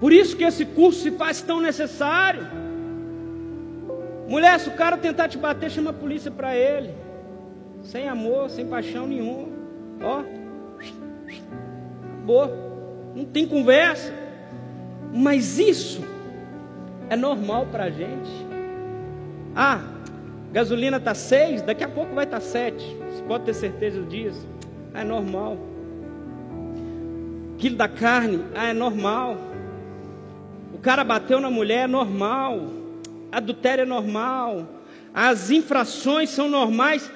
Por 0.00 0.12
isso 0.12 0.36
que 0.36 0.42
esse 0.42 0.66
curso 0.66 0.98
se 0.98 1.12
faz 1.12 1.40
tão 1.40 1.60
necessário. 1.60 2.44
Mulher, 4.26 4.58
se 4.58 4.68
o 4.68 4.72
cara 4.72 4.96
tentar 4.96 5.28
te 5.28 5.38
bater, 5.38 5.70
chama 5.70 5.90
a 5.90 5.92
polícia 5.94 6.32
para 6.32 6.56
ele. 6.56 6.92
Sem 7.82 8.08
amor, 8.08 8.50
sem 8.50 8.66
paixão 8.66 9.06
nenhuma. 9.06 9.48
Ó, 10.02 10.43
acabou. 12.24 13.12
Não 13.14 13.24
tem 13.24 13.46
conversa. 13.46 14.12
Mas 15.12 15.58
isso 15.58 16.02
é 17.08 17.16
normal 17.16 17.66
para 17.70 17.84
a 17.84 17.90
gente. 17.90 18.30
Ah, 19.54 19.80
gasolina 20.52 20.96
está 20.96 21.14
seis, 21.14 21.62
daqui 21.62 21.84
a 21.84 21.88
pouco 21.88 22.14
vai 22.14 22.24
estar 22.24 22.40
tá 22.40 22.42
sete. 22.42 22.84
Você 23.10 23.22
pode 23.22 23.44
ter 23.44 23.54
certeza 23.54 24.02
disso. 24.02 24.48
Ah, 24.92 25.02
é 25.02 25.04
normal. 25.04 25.56
Quilo 27.58 27.76
da 27.76 27.88
carne, 27.88 28.44
ah, 28.54 28.66
é 28.66 28.72
normal 28.72 29.36
cara 30.84 31.02
bateu 31.02 31.40
na 31.40 31.50
mulher 31.50 31.84
é 31.84 31.86
normal, 31.86 32.60
adultério 33.32 33.82
é 33.82 33.86
normal, 33.86 34.68
as 35.14 35.50
infrações 35.50 36.28
são 36.28 36.46
normais. 36.46 37.10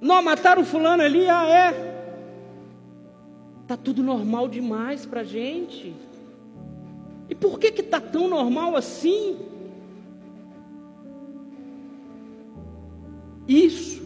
Não, 0.00 0.22
mataram 0.22 0.64
fulano 0.64 1.02
ali, 1.02 1.28
ah 1.28 1.46
é. 1.46 1.97
Tá 3.68 3.76
tudo 3.76 4.02
normal 4.02 4.48
demais 4.48 5.04
para 5.04 5.22
gente. 5.22 5.94
E 7.28 7.34
por 7.34 7.58
que 7.60 7.70
que 7.70 7.82
tá 7.82 8.00
tão 8.00 8.26
normal 8.26 8.74
assim? 8.74 9.36
Isso 13.46 14.02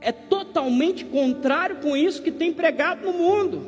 é 0.00 0.10
totalmente 0.10 1.04
contrário 1.04 1.76
com 1.76 1.94
isso 1.94 2.22
que 2.22 2.30
tem 2.30 2.50
pregado 2.50 3.04
no 3.04 3.12
mundo. 3.12 3.62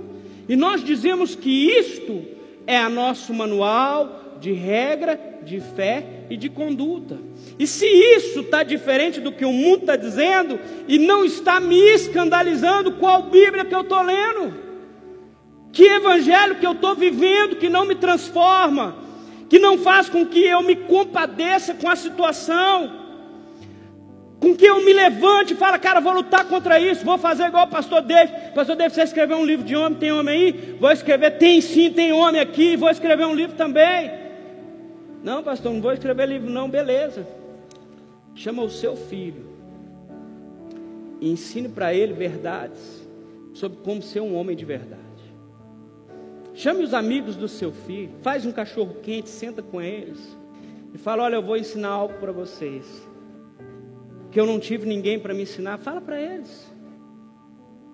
E 0.49 0.57
nós 0.57 0.83
dizemos 0.83 1.35
que 1.35 1.67
isto 1.69 2.25
é 2.67 2.79
nosso 2.89 3.35
manual 3.35 4.39
de 4.41 4.53
regra, 4.53 5.21
de 5.45 5.61
fé 5.61 6.05
e 6.31 6.37
de 6.37 6.49
conduta. 6.49 7.19
E 7.59 7.67
se 7.67 7.87
isso 7.87 8.41
está 8.41 8.63
diferente 8.63 9.21
do 9.21 9.33
que 9.33 9.45
o 9.45 9.53
mundo 9.53 9.81
está 9.81 9.97
dizendo 9.97 10.59
e 10.89 10.99
não 10.99 11.25
está 11.25 11.61
me 11.61 11.77
escandalizando, 11.77 12.93
qual 12.93 13.25
Bíblia 13.25 13.65
que 13.65 13.75
eu 13.75 13.83
estou 13.83 14.03
lendo? 14.03 14.55
Que 15.73 15.85
evangelho 15.85 16.57
que 16.57 16.67
eu 16.67 16.73
estou 16.73 16.95
vivendo 16.95 17.57
que 17.57 17.69
não 17.69 17.85
me 17.85 17.95
transforma, 17.95 18.97
que 19.49 19.59
não 19.59 19.79
faz 19.79 20.09
com 20.09 20.25
que 20.25 20.45
eu 20.45 20.63
me 20.63 20.77
compadeça 20.77 21.75
com 21.75 21.89
a 21.89 21.97
situação, 21.97 23.01
com 24.39 24.57
que 24.57 24.67
eu 24.67 24.85
me 24.85 24.93
levante 24.93 25.55
e 25.55 25.57
fale, 25.57 25.79
cara, 25.79 26.01
vou 26.01 26.13
lutar 26.13 26.45
contra 26.47 26.79
isso, 26.81 27.05
vou 27.05 27.17
fazer 27.17 27.45
igual 27.45 27.67
o 27.67 27.71
pastor 27.71 28.03
David. 28.03 28.53
Pastor 28.55 28.75
David, 28.75 28.95
você 28.95 29.03
escreveu 29.03 29.37
um 29.37 29.45
livro 29.45 29.65
de 29.65 29.77
homem, 29.77 29.99
tem 29.99 30.13
homem 30.13 30.35
aí? 30.35 30.77
Vou 30.81 30.91
escrever, 30.91 31.33
tem 31.33 31.61
sim, 31.61 31.91
tem 31.91 32.13
homem 32.13 32.41
aqui, 32.41 32.77
vou 32.77 32.91
escrever 32.91 33.25
um 33.25 33.35
livro 33.35 33.57
também. 33.57 34.22
Não, 35.23 35.43
pastor, 35.43 35.73
não 35.73 35.81
vou 35.81 35.93
escrever 35.93 36.27
livro, 36.27 36.51
não, 36.51 36.69
beleza. 36.69 37.27
Chama 38.35 38.63
o 38.63 38.71
seu 38.71 38.97
filho 38.97 39.47
e 41.21 41.31
ensine 41.31 41.69
para 41.69 41.95
ele 41.95 42.13
verdades 42.13 43.07
sobre 43.55 43.79
como 43.79 44.03
ser 44.03 44.21
um 44.21 44.35
homem 44.35 44.57
de 44.57 44.65
verdade. 44.65 45.03
Chame 46.55 46.83
os 46.83 46.93
amigos 46.93 47.37
do 47.37 47.49
seu 47.49 47.73
filho, 47.73 48.13
faz 48.21 48.45
um 48.45 48.53
cachorro 48.53 48.97
quente, 49.03 49.29
senta 49.29 49.63
com 49.63 49.81
eles 49.81 50.37
e 50.93 50.99
fala: 50.99 51.23
Olha, 51.23 51.37
eu 51.37 51.43
vou 51.43 51.57
ensinar 51.57 51.89
algo 51.89 52.15
para 52.15 52.33
vocês 52.33 53.11
que 54.33 54.41
eu 54.41 54.47
não 54.47 54.59
tive 54.59 54.87
ninguém 54.87 55.19
para 55.19 55.35
me 55.35 55.43
ensinar, 55.43 55.79
fala 55.79 56.01
para 56.01 56.21
eles. 56.21 56.73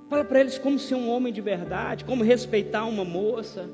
Fala 0.08 0.24
para 0.24 0.40
eles 0.40 0.56
como 0.56 0.78
ser 0.78 0.94
um 0.94 1.10
homem 1.10 1.32
de 1.32 1.40
verdade, 1.40 2.04
como 2.04 2.22
respeitar 2.22 2.84
uma 2.84 3.04
moça. 3.04 3.68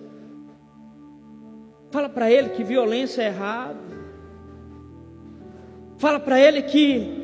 Fala 1.94 2.08
para 2.08 2.28
ele 2.28 2.48
que 2.48 2.64
violência 2.64 3.22
é 3.22 3.26
errado. 3.26 3.78
Fala 5.96 6.18
para 6.18 6.40
ele 6.40 6.62
que 6.62 7.22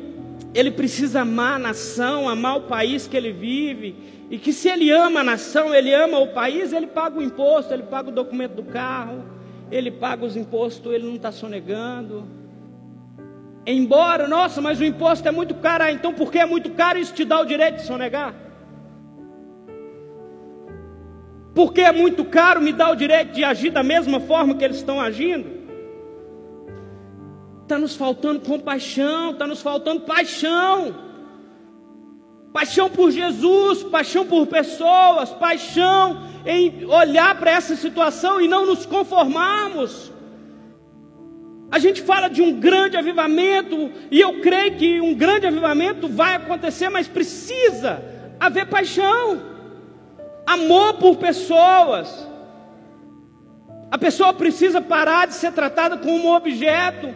ele 0.53 0.71
precisa 0.71 1.23
amar 1.23 1.55
a 1.55 1.59
nação, 1.59 2.29
amar 2.29 2.55
o 2.55 2.61
país 2.61 3.05
que 3.05 3.17
ele 3.17 3.33
vive, 3.33 3.93
e 4.29 4.37
que 4.37 4.53
se 4.53 4.69
ele 4.69 4.89
ama 4.89 5.19
a 5.19 5.23
nação, 5.25 5.75
ele 5.75 5.93
ama 5.93 6.19
o 6.19 6.27
país, 6.27 6.71
ele 6.71 6.87
paga 6.87 7.19
o 7.19 7.21
imposto, 7.21 7.73
ele 7.73 7.83
paga 7.83 8.07
o 8.07 8.13
documento 8.13 8.53
do 8.53 8.63
carro, 8.63 9.25
ele 9.69 9.91
paga 9.91 10.23
os 10.23 10.37
impostos, 10.37 10.93
ele 10.93 11.05
não 11.05 11.15
está 11.15 11.33
sonegando. 11.33 12.25
Embora, 13.67 14.25
nossa, 14.25 14.61
mas 14.61 14.79
o 14.79 14.85
imposto 14.85 15.27
é 15.27 15.31
muito 15.31 15.53
caro, 15.55 15.83
ah, 15.83 15.91
então 15.91 16.13
por 16.13 16.31
que 16.31 16.39
é 16.39 16.45
muito 16.45 16.69
caro 16.69 16.97
isso 16.97 17.13
te 17.13 17.25
dá 17.25 17.41
o 17.41 17.45
direito 17.45 17.75
de 17.75 17.81
sonegar? 17.81 18.33
Porque 21.53 21.81
é 21.81 21.91
muito 21.91 22.23
caro 22.23 22.61
me 22.61 22.71
dá 22.71 22.89
o 22.89 22.95
direito 22.95 23.33
de 23.33 23.43
agir 23.43 23.71
da 23.71 23.83
mesma 23.83 24.19
forma 24.19 24.55
que 24.55 24.63
eles 24.63 24.77
estão 24.77 25.01
agindo? 25.01 25.49
Está 27.63 27.77
nos 27.77 27.95
faltando 27.95 28.39
compaixão, 28.41 29.31
está 29.31 29.45
nos 29.47 29.61
faltando 29.61 30.01
paixão. 30.01 30.95
Paixão 32.53 32.89
por 32.89 33.11
Jesus, 33.11 33.83
paixão 33.83 34.25
por 34.25 34.45
pessoas, 34.47 35.29
paixão 35.29 36.21
em 36.45 36.85
olhar 36.85 37.37
para 37.39 37.51
essa 37.51 37.75
situação 37.75 38.41
e 38.41 38.47
não 38.47 38.65
nos 38.65 38.85
conformarmos. 38.85 40.11
A 41.71 41.79
gente 41.79 42.01
fala 42.01 42.27
de 42.27 42.41
um 42.41 42.59
grande 42.59 42.97
avivamento, 42.97 43.91
e 44.11 44.19
eu 44.19 44.41
creio 44.41 44.75
que 44.75 44.99
um 44.99 45.13
grande 45.13 45.47
avivamento 45.47 46.09
vai 46.09 46.35
acontecer, 46.35 46.89
mas 46.89 47.07
precisa 47.07 48.03
haver 48.37 48.65
paixão, 48.65 49.41
amor 50.53 50.95
por 50.95 51.17
pessoas. 51.17 52.27
A 53.89 53.97
pessoa 53.97 54.33
precisa 54.33 54.81
parar 54.81 55.27
de 55.27 55.33
ser 55.33 55.51
tratada 55.51 55.97
como 55.97 56.15
um 56.15 56.33
objeto 56.33 57.13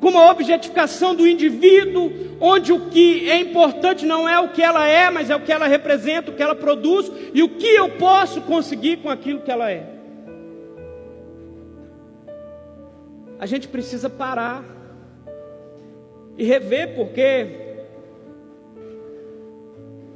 com 0.00 0.08
uma 0.08 0.30
objetificação 0.30 1.14
do 1.14 1.28
indivíduo, 1.28 2.10
onde 2.40 2.72
o 2.72 2.88
que 2.88 3.28
é 3.28 3.38
importante 3.38 4.06
não 4.06 4.26
é 4.26 4.40
o 4.40 4.48
que 4.48 4.62
ela 4.62 4.88
é, 4.88 5.10
mas 5.10 5.28
é 5.28 5.36
o 5.36 5.40
que 5.40 5.52
ela 5.52 5.66
representa, 5.66 6.30
o 6.30 6.34
que 6.34 6.42
ela 6.42 6.54
produz 6.54 7.12
e 7.34 7.42
o 7.42 7.50
que 7.50 7.66
eu 7.66 7.90
posso 7.98 8.40
conseguir 8.42 8.96
com 8.98 9.10
aquilo 9.10 9.42
que 9.42 9.50
ela 9.50 9.70
é. 9.70 9.86
A 13.38 13.44
gente 13.44 13.68
precisa 13.68 14.08
parar 14.08 14.64
e 16.38 16.44
rever, 16.44 16.94
porque 16.94 17.46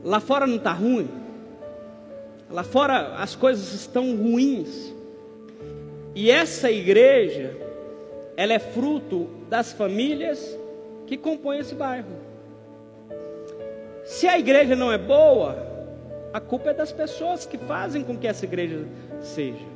lá 0.02 0.18
fora 0.18 0.46
não 0.46 0.56
está 0.56 0.72
ruim, 0.72 1.08
lá 2.54 2.62
fora 2.62 3.16
as 3.16 3.34
coisas 3.34 3.74
estão 3.74 4.14
ruins, 4.16 4.94
e 6.14 6.30
essa 6.30 6.70
igreja, 6.70 7.56
ela 8.36 8.52
é 8.52 8.60
fruto 8.60 9.28
das 9.50 9.72
famílias 9.72 10.56
que 11.04 11.16
compõem 11.16 11.58
esse 11.58 11.74
bairro. 11.74 12.14
Se 14.04 14.28
a 14.28 14.38
igreja 14.38 14.76
não 14.76 14.92
é 14.92 14.98
boa, 14.98 15.58
a 16.32 16.38
culpa 16.38 16.70
é 16.70 16.74
das 16.74 16.92
pessoas 16.92 17.44
que 17.44 17.58
fazem 17.58 18.04
com 18.04 18.16
que 18.16 18.28
essa 18.28 18.44
igreja 18.44 18.84
seja. 19.20 19.66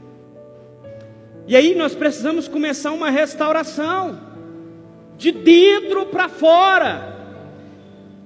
E 1.49 1.57
aí 1.57 1.75
nós 1.75 1.97
precisamos 1.97 2.47
começar 2.47 2.93
uma 2.93 3.11
restauração, 3.11 4.21
de 5.17 5.33
dentro 5.33 6.07
para 6.07 6.29
fora. 6.29 7.18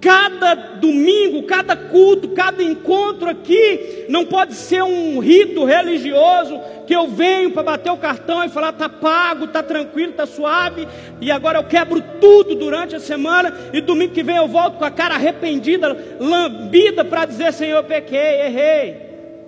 Cada 0.03 0.55
domingo, 0.57 1.45
cada 1.45 1.77
culto, 1.77 2.31
cada 2.31 2.61
encontro 2.61 3.31
aqui 3.31 4.05
não 4.09 4.27
pode 4.27 4.55
ser 4.55 4.83
um 4.83 5.21
rito 5.21 5.65
religioso 5.65 6.61
que 6.89 6.93
eu 6.93 7.07
venho 7.07 7.53
para 7.53 7.63
bater 7.63 7.93
o 7.93 7.97
cartão 7.97 8.43
e 8.43 8.49
falar 8.49 8.73
tá 8.73 8.89
pago, 8.89 9.47
tá 9.47 9.63
tranquilo, 9.63 10.13
tá 10.15 10.27
suave, 10.27 10.89
e 11.21 11.31
agora 11.31 11.61
eu 11.61 11.65
quebro 11.65 12.03
tudo 12.21 12.57
durante 12.57 12.97
a 12.97 13.01
semana 13.01 13.57
e 13.73 13.81
domingo 13.81 14.13
que 14.13 14.25
vem 14.25 14.35
eu 14.35 14.49
volto 14.49 14.79
com 14.79 14.85
a 14.85 14.91
cara 14.91 15.15
arrependida, 15.15 15.97
lambida 16.19 17.05
para 17.05 17.25
dizer 17.25 17.53
Senhor, 17.53 17.77
eu 17.77 17.85
pequei, 17.85 18.41
errei. 18.41 18.97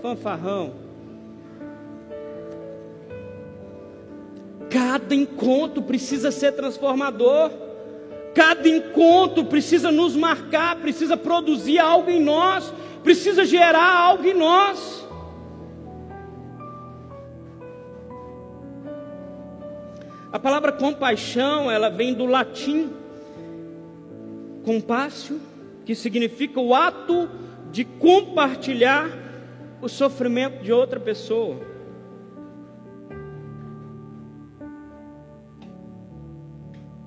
Fanfarrão. 0.01 0.73
Cada 4.71 5.17
encontro 5.17 5.83
precisa 5.83 6.31
ser 6.31 6.53
transformador. 6.53 7.63
Cada 8.35 8.68
encontro 8.68 9.44
precisa 9.44 9.92
nos 9.92 10.16
marcar, 10.16 10.77
precisa 10.77 11.16
produzir 11.16 11.79
algo 11.79 12.11
em 12.11 12.20
nós, 12.20 12.73
precisa 13.03 13.44
gerar 13.44 13.97
algo 13.97 14.27
em 14.27 14.35
nós. 14.35 15.05
A 20.33 20.38
palavra 20.38 20.73
compaixão, 20.73 21.70
ela 21.70 21.88
vem 21.88 22.12
do 22.12 22.27
latim 22.27 22.90
compácio, 24.64 25.40
que 25.85 25.94
significa 25.94 26.59
o 26.59 26.75
ato 26.75 27.31
de 27.70 27.85
compartilhar 27.85 29.09
o 29.81 29.88
sofrimento 29.88 30.61
de 30.61 30.73
outra 30.73 30.99
pessoa. 30.99 31.74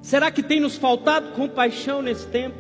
Será 0.08 0.32
que 0.32 0.42
tem 0.42 0.62
nos 0.62 0.78
faltado 0.78 1.34
compaixão 1.34 2.02
nesse 2.02 2.26
tempo? 2.28 2.56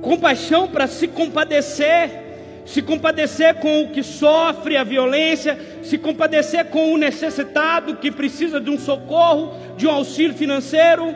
Compaixão 0.00 0.68
para 0.68 0.86
se 0.86 1.06
compadecer, 1.06 2.62
se 2.64 2.80
compadecer 2.80 3.56
com 3.56 3.82
o 3.82 3.90
que 3.90 4.02
sofre 4.02 4.78
a 4.78 4.82
violência, 4.82 5.82
se 5.82 5.98
compadecer 5.98 6.64
com 6.70 6.94
o 6.94 6.96
necessitado 6.96 7.96
que 7.96 8.10
precisa 8.10 8.58
de 8.58 8.70
um 8.70 8.78
socorro, 8.78 9.52
de 9.76 9.86
um 9.86 9.90
auxílio 9.90 10.34
financeiro. 10.34 11.14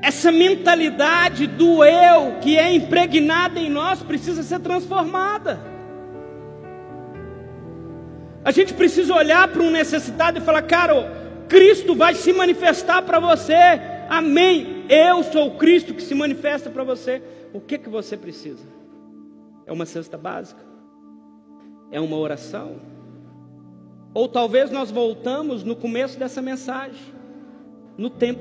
Essa 0.00 0.30
mentalidade 0.30 1.48
do 1.48 1.82
eu 1.82 2.36
que 2.40 2.56
é 2.56 2.72
impregnada 2.72 3.58
em 3.58 3.68
nós 3.68 4.00
precisa 4.04 4.44
ser 4.44 4.60
transformada. 4.60 5.77
A 8.48 8.50
gente 8.50 8.72
precisa 8.72 9.14
olhar 9.14 9.46
para 9.48 9.62
um 9.62 9.70
necessitado 9.70 10.38
e 10.38 10.40
falar, 10.40 10.62
cara, 10.62 10.94
Cristo 11.50 11.94
vai 11.94 12.14
se 12.14 12.32
manifestar 12.32 13.02
para 13.02 13.20
você. 13.20 13.52
Amém. 14.08 14.86
Eu 14.88 15.22
sou 15.22 15.48
o 15.48 15.58
Cristo 15.58 15.92
que 15.92 16.02
se 16.02 16.14
manifesta 16.14 16.70
para 16.70 16.82
você. 16.82 17.22
O 17.52 17.60
que 17.60 17.76
que 17.76 17.90
você 17.90 18.16
precisa? 18.16 18.66
É 19.66 19.70
uma 19.70 19.84
cesta 19.84 20.16
básica? 20.16 20.62
É 21.92 22.00
uma 22.00 22.16
oração? 22.16 22.76
Ou 24.14 24.26
talvez 24.26 24.70
nós 24.70 24.90
voltamos 24.90 25.62
no 25.62 25.76
começo 25.76 26.18
dessa 26.18 26.40
mensagem, 26.40 27.12
no 27.98 28.08
tempo. 28.08 28.40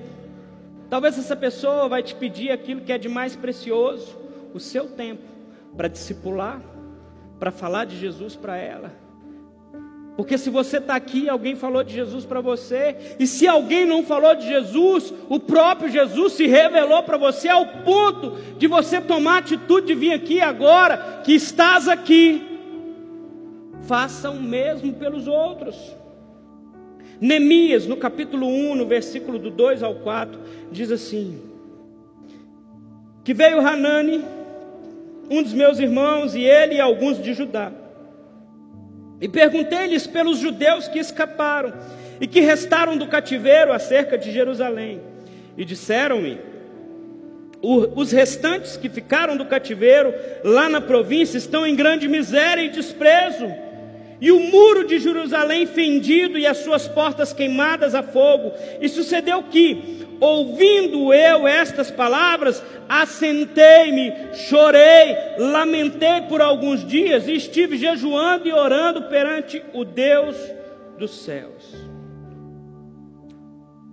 Talvez 0.90 1.20
essa 1.20 1.36
pessoa 1.36 1.90
vai 1.90 2.02
te 2.02 2.16
pedir 2.16 2.50
aquilo 2.50 2.80
que 2.80 2.94
é 2.94 2.98
de 2.98 3.10
mais 3.10 3.36
precioso, 3.36 4.18
o 4.54 4.60
seu 4.62 4.88
tempo, 4.88 5.28
para 5.76 5.90
discipular, 5.90 6.62
para 7.38 7.52
falar 7.52 7.84
de 7.84 8.00
Jesus 8.00 8.38
para 8.38 8.56
ela 8.56 9.06
porque 10.18 10.36
se 10.36 10.50
você 10.50 10.78
está 10.78 10.96
aqui, 10.96 11.30
alguém 11.30 11.56
falou 11.56 11.84
de 11.84 11.94
Jesus 11.94 12.26
para 12.26 12.42
você, 12.42 12.96
e 13.20 13.28
se 13.28 13.48
alguém 13.48 13.86
não 13.86 14.04
falou 14.04 14.34
de 14.34 14.48
Jesus, 14.48 15.14
o 15.30 15.40
próprio 15.40 15.92
Jesus 15.92 16.34
se 16.34 16.48
revelou 16.48 17.04
para 17.04 17.18
você 17.18 17.48
ao 17.48 17.68
ponto 17.68 18.32
de 18.58 18.66
você 18.66 19.00
tomar 19.00 19.36
a 19.36 19.38
atitude 19.38 19.86
de 19.86 19.94
vir 19.94 20.12
aqui 20.12 20.42
agora, 20.42 21.22
que 21.24 21.34
estás 21.34 21.88
aqui. 21.88 22.42
Faça 23.84 24.32
o 24.32 24.42
mesmo 24.42 24.92
pelos 24.94 25.28
outros. 25.28 25.76
Neemias, 27.22 27.86
no 27.86 27.96
capítulo 27.96 28.48
1, 28.48 28.74
no 28.74 28.88
versículo 28.88 29.38
do 29.38 29.52
2 29.52 29.84
ao 29.84 29.96
4, 29.98 30.40
diz 30.72 30.92
assim: 30.92 31.40
Que 33.24 33.36
veio 33.36 33.60
Hanani, 33.60 34.26
um 35.30 35.44
dos 35.44 35.54
meus 35.54 35.78
irmãos, 35.78 36.34
e 36.34 36.42
ele 36.42 36.76
e 36.76 36.82
alguns 36.82 37.22
de 37.22 37.36
Judá 37.36 37.72
e 39.20 39.28
perguntei-lhes 39.28 40.06
pelos 40.06 40.40
judeus 40.40 40.88
que 40.88 41.00
escaparam 41.00 41.74
e 42.20 42.28
que 42.28 42.40
restaram 42.40 42.98
do 42.98 43.08
cativeiro 43.08 43.74
acerca 43.74 44.18
de 44.18 44.32
Jerusalém. 44.32 45.02
E 45.58 45.66
disseram-me: 45.66 46.40
os 47.62 48.12
restantes 48.12 48.78
que 48.78 48.90
ficaram 48.90 49.36
do 49.36 49.46
cativeiro 49.46 50.14
lá 50.44 50.70
na 50.70 50.80
província 50.80 51.38
estão 51.38 51.66
em 51.66 51.76
grande 51.76 52.08
miséria 52.08 52.62
e 52.62 52.70
desprezo, 52.70 53.52
e 54.20 54.32
o 54.32 54.40
muro 54.40 54.86
de 54.88 55.00
Jerusalém 55.00 55.66
fendido 55.66 56.38
e 56.38 56.46
as 56.46 56.58
suas 56.58 56.88
portas 56.88 57.34
queimadas 57.34 57.94
a 57.94 58.02
fogo. 58.02 58.52
E 58.82 58.90
sucedeu 58.90 59.44
que, 59.44 60.08
ouvindo 60.20 61.14
eu 61.14 61.48
estas 61.48 61.92
palavras, 61.92 62.64
assentei-me, 62.90 64.12
chorei, 64.34 65.16
lamentei 65.38 66.22
por 66.28 66.42
alguns 66.42 66.86
dias 66.86 67.28
e 67.28 67.34
estive 67.34 67.78
jejuando 67.78 68.48
e 68.48 68.54
orando 68.54 69.04
perante 69.04 69.64
o 69.74 69.86
Deus 69.86 70.36
dos 70.98 71.12
céus. 71.12 71.88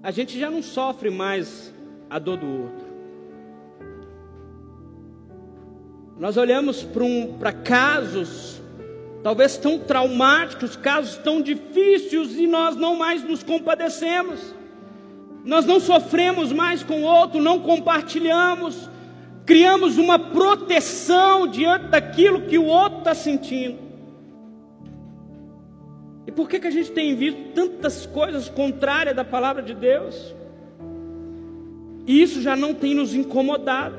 A 0.02 0.10
gente 0.10 0.38
já 0.38 0.50
não 0.50 0.62
sofre 0.62 1.10
mais 1.10 1.72
a 2.10 2.18
dor 2.18 2.36
do 2.36 2.46
outro. 2.46 2.94
Nós 6.18 6.36
olhamos 6.36 6.82
para 6.84 7.02
um, 7.02 7.38
casos, 7.64 8.53
talvez 9.24 9.56
tão 9.56 9.78
traumáticos, 9.78 10.76
casos 10.76 11.16
tão 11.16 11.40
difíceis, 11.40 12.36
e 12.36 12.46
nós 12.46 12.76
não 12.76 12.94
mais 12.94 13.24
nos 13.24 13.42
compadecemos. 13.42 14.54
Nós 15.42 15.64
não 15.64 15.80
sofremos 15.80 16.52
mais 16.52 16.82
com 16.82 17.00
o 17.00 17.04
outro, 17.04 17.40
não 17.40 17.58
compartilhamos, 17.60 18.88
criamos 19.46 19.96
uma 19.96 20.18
proteção 20.18 21.46
diante 21.46 21.86
daquilo 21.86 22.42
que 22.42 22.58
o 22.58 22.66
outro 22.66 22.98
está 22.98 23.14
sentindo. 23.14 23.78
E 26.26 26.30
por 26.30 26.46
que, 26.46 26.60
que 26.60 26.66
a 26.66 26.70
gente 26.70 26.92
tem 26.92 27.16
visto 27.16 27.54
tantas 27.54 28.04
coisas 28.04 28.50
contrárias 28.50 29.16
da 29.16 29.24
palavra 29.24 29.62
de 29.62 29.72
Deus? 29.72 30.34
E 32.06 32.20
isso 32.20 32.42
já 32.42 32.54
não 32.54 32.74
tem 32.74 32.94
nos 32.94 33.14
incomodado. 33.14 33.96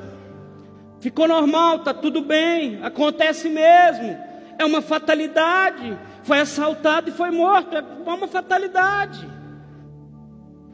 Ficou 1.00 1.28
normal, 1.28 1.78
está 1.78 1.96
tudo 1.96 2.22
bem, 2.22 2.80
acontece 2.84 3.50
mesmo. 3.50 4.25
É 4.58 4.65
uma 4.65 4.82
fatalidade. 4.82 5.98
Foi 6.24 6.39
assaltado 6.39 7.10
e 7.10 7.13
foi 7.13 7.32
morto. 7.32 7.76
É 7.76 7.84
uma 8.06 8.28
fatalidade. 8.28 9.28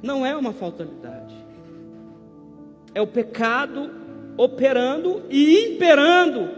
Não 0.01 0.25
é 0.25 0.35
uma 0.35 0.53
fatalidade. 0.53 1.35
É 2.93 3.01
o 3.01 3.07
pecado 3.07 3.91
operando 4.37 5.23
e 5.29 5.73
imperando, 5.73 6.49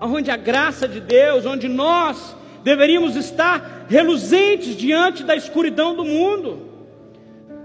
onde 0.00 0.30
a 0.30 0.36
graça 0.36 0.86
de 0.86 1.00
Deus, 1.00 1.44
onde 1.46 1.68
nós 1.68 2.36
deveríamos 2.62 3.16
estar 3.16 3.86
reluzentes 3.88 4.76
diante 4.76 5.22
da 5.22 5.34
escuridão 5.34 5.94
do 5.94 6.04
mundo. 6.04 6.70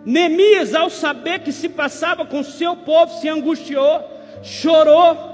Neemias, 0.05 0.73
ao 0.73 0.89
saber 0.89 1.39
que 1.39 1.51
se 1.51 1.69
passava 1.69 2.25
com 2.25 2.43
seu 2.43 2.75
povo, 2.75 3.13
se 3.19 3.29
angustiou, 3.29 4.03
chorou. 4.41 5.28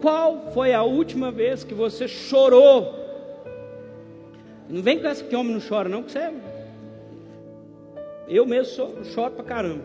Qual 0.00 0.50
foi 0.54 0.72
a 0.72 0.82
última 0.82 1.30
vez 1.30 1.62
que 1.62 1.74
você 1.74 2.08
chorou? 2.08 2.94
Não 4.68 4.82
vem 4.82 4.98
com 4.98 5.06
essa 5.08 5.22
que 5.24 5.36
homem 5.36 5.52
não 5.52 5.60
chora, 5.60 5.88
não, 5.88 6.02
que 6.02 6.12
você. 6.12 6.18
É- 6.18 6.32
Eu 8.28 8.46
mesmo 8.46 8.72
sou, 8.74 9.04
choro 9.04 9.32
pra 9.32 9.44
caramba. 9.44 9.82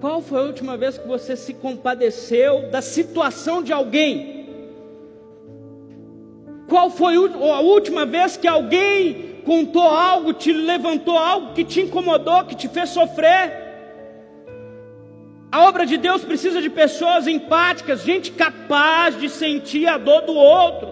Qual 0.00 0.20
foi 0.20 0.40
a 0.40 0.42
última 0.42 0.76
vez 0.76 0.98
que 0.98 1.06
você 1.08 1.36
se 1.36 1.54
compadeceu 1.54 2.68
da 2.70 2.82
situação 2.82 3.62
de 3.62 3.72
alguém? 3.72 4.46
Qual 6.68 6.90
foi 6.90 7.14
a 7.16 7.60
última 7.60 8.04
vez 8.04 8.36
que 8.36 8.46
alguém 8.46 9.40
contou 9.44 9.82
algo, 9.82 10.32
te 10.32 10.52
levantou 10.52 11.16
algo 11.16 11.54
que 11.54 11.64
te 11.64 11.80
incomodou, 11.80 12.44
que 12.44 12.54
te 12.56 12.68
fez 12.68 12.90
sofrer? 12.90 13.61
A 15.52 15.68
obra 15.68 15.84
de 15.84 15.98
Deus 15.98 16.24
precisa 16.24 16.62
de 16.62 16.70
pessoas 16.70 17.26
empáticas, 17.26 18.02
gente 18.02 18.32
capaz 18.32 19.20
de 19.20 19.28
sentir 19.28 19.86
a 19.86 19.98
dor 19.98 20.22
do 20.22 20.32
outro. 20.32 20.88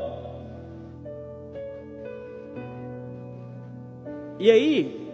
E 4.38 4.50
aí, 4.50 5.08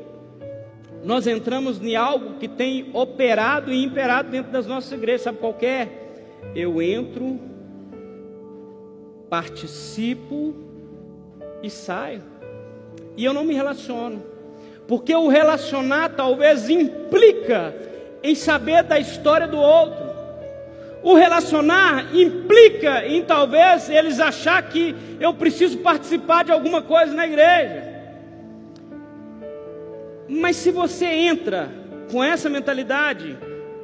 nós 1.05 1.29
entramos 1.29 1.81
em 1.81 1.95
algo 1.95 2.41
que 2.41 2.49
tem 2.49 2.91
operado 2.93 3.73
e 3.73 3.85
imperado 3.85 4.31
dentro 4.31 4.51
das 4.51 4.67
nossas 4.67 4.91
igrejas, 4.91 5.23
sabe 5.23 5.39
qual 5.39 5.57
é? 5.63 5.89
Eu 6.53 6.83
entro 6.83 7.39
participo 9.31 10.55
e 11.63 11.71
saio. 11.71 12.23
E 13.17 13.25
eu 13.25 13.33
não 13.33 13.45
me 13.45 13.55
relaciono. 13.55 14.23
Porque 14.89 15.15
o 15.15 15.29
relacionar 15.29 16.11
talvez 16.11 16.69
implica 16.69 17.75
em 18.27 18.35
saber 18.35 18.83
da 18.83 18.99
história 18.99 19.47
do 19.47 19.57
outro. 19.57 20.05
O 21.01 21.15
relacionar 21.15 22.13
implica 22.13 23.07
em 23.07 23.23
talvez 23.23 23.89
eles 23.89 24.19
achar 24.19 24.61
que 24.65 24.97
eu 25.21 25.33
preciso 25.33 25.79
participar 25.79 26.43
de 26.45 26.51
alguma 26.51 26.83
coisa 26.83 27.15
na 27.15 27.25
igreja. 27.25 27.85
Mas 30.29 30.57
se 30.57 30.73
você 30.73 31.07
entra 31.07 31.71
com 32.11 32.23
essa 32.23 32.51
mentalidade, 32.51 33.39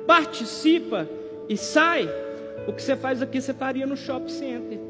participa 0.08 1.08
e 1.48 1.56
sai, 1.56 2.10
o 2.66 2.72
que 2.72 2.82
você 2.82 2.96
faz 2.96 3.22
aqui 3.22 3.40
você 3.40 3.54
faria 3.54 3.86
no 3.86 3.96
shopping 3.96 4.28
center. 4.28 4.80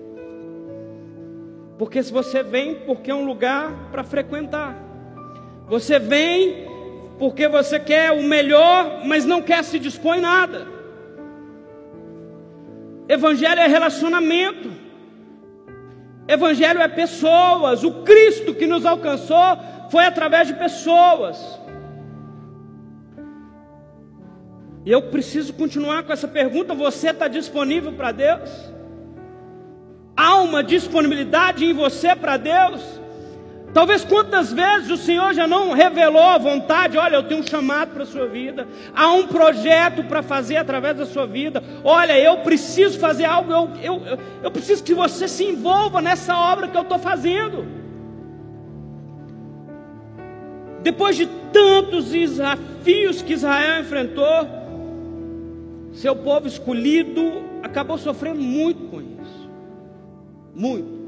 Porque 1.76 2.02
se 2.02 2.10
você 2.10 2.42
vem 2.42 2.76
porque 2.86 3.10
é 3.10 3.14
um 3.14 3.26
lugar 3.26 3.90
para 3.90 4.02
frequentar. 4.02 4.74
Você 5.68 5.98
vem 5.98 6.71
porque 7.18 7.48
você 7.48 7.78
quer 7.78 8.12
o 8.12 8.22
melhor, 8.22 9.02
mas 9.04 9.24
não 9.24 9.42
quer 9.42 9.62
se 9.64 9.78
dispor 9.78 10.16
em 10.16 10.20
nada. 10.20 10.66
Evangelho 13.08 13.60
é 13.60 13.66
relacionamento. 13.66 14.70
Evangelho 16.26 16.80
é 16.80 16.88
pessoas. 16.88 17.84
O 17.84 18.02
Cristo 18.02 18.54
que 18.54 18.66
nos 18.66 18.86
alcançou 18.86 19.58
foi 19.90 20.04
através 20.04 20.48
de 20.48 20.54
pessoas. 20.54 21.60
E 24.84 24.90
eu 24.90 25.02
preciso 25.02 25.52
continuar 25.52 26.02
com 26.04 26.12
essa 26.12 26.28
pergunta: 26.28 26.74
você 26.74 27.10
está 27.10 27.28
disponível 27.28 27.92
para 27.92 28.12
Deus? 28.12 28.72
Há 30.16 30.36
uma 30.36 30.62
disponibilidade 30.62 31.64
em 31.64 31.72
você 31.72 32.14
para 32.14 32.36
Deus? 32.36 33.01
Talvez 33.72 34.04
quantas 34.04 34.52
vezes 34.52 34.90
o 34.90 34.98
Senhor 34.98 35.32
já 35.32 35.46
não 35.46 35.72
revelou 35.72 36.22
a 36.22 36.36
vontade, 36.36 36.98
olha, 36.98 37.16
eu 37.16 37.22
tenho 37.22 37.40
um 37.40 37.46
chamado 37.46 37.94
para 37.94 38.02
a 38.02 38.06
sua 38.06 38.26
vida, 38.26 38.68
há 38.94 39.10
um 39.12 39.26
projeto 39.26 40.04
para 40.04 40.22
fazer 40.22 40.56
através 40.56 40.96
da 40.96 41.06
sua 41.06 41.26
vida, 41.26 41.62
olha, 41.82 42.18
eu 42.18 42.38
preciso 42.38 42.98
fazer 42.98 43.24
algo, 43.24 43.50
eu, 43.50 43.70
eu, 43.82 44.18
eu, 44.42 44.50
preciso 44.50 44.84
que 44.84 44.92
você 44.92 45.26
se 45.26 45.44
envolva 45.44 46.02
nessa 46.02 46.36
obra 46.36 46.68
que 46.68 46.76
eu 46.76 46.82
estou 46.82 46.98
fazendo. 46.98 47.66
Depois 50.82 51.16
de 51.16 51.26
tantos 51.50 52.10
desafios 52.10 53.22
que 53.22 53.32
Israel 53.32 53.80
enfrentou, 53.80 54.48
seu 55.94 56.14
povo 56.14 56.46
escolhido 56.46 57.42
acabou 57.62 57.96
sofrendo 57.96 58.40
muito 58.40 58.88
com 58.88 59.00
isso. 59.00 59.50
Muito. 60.54 61.01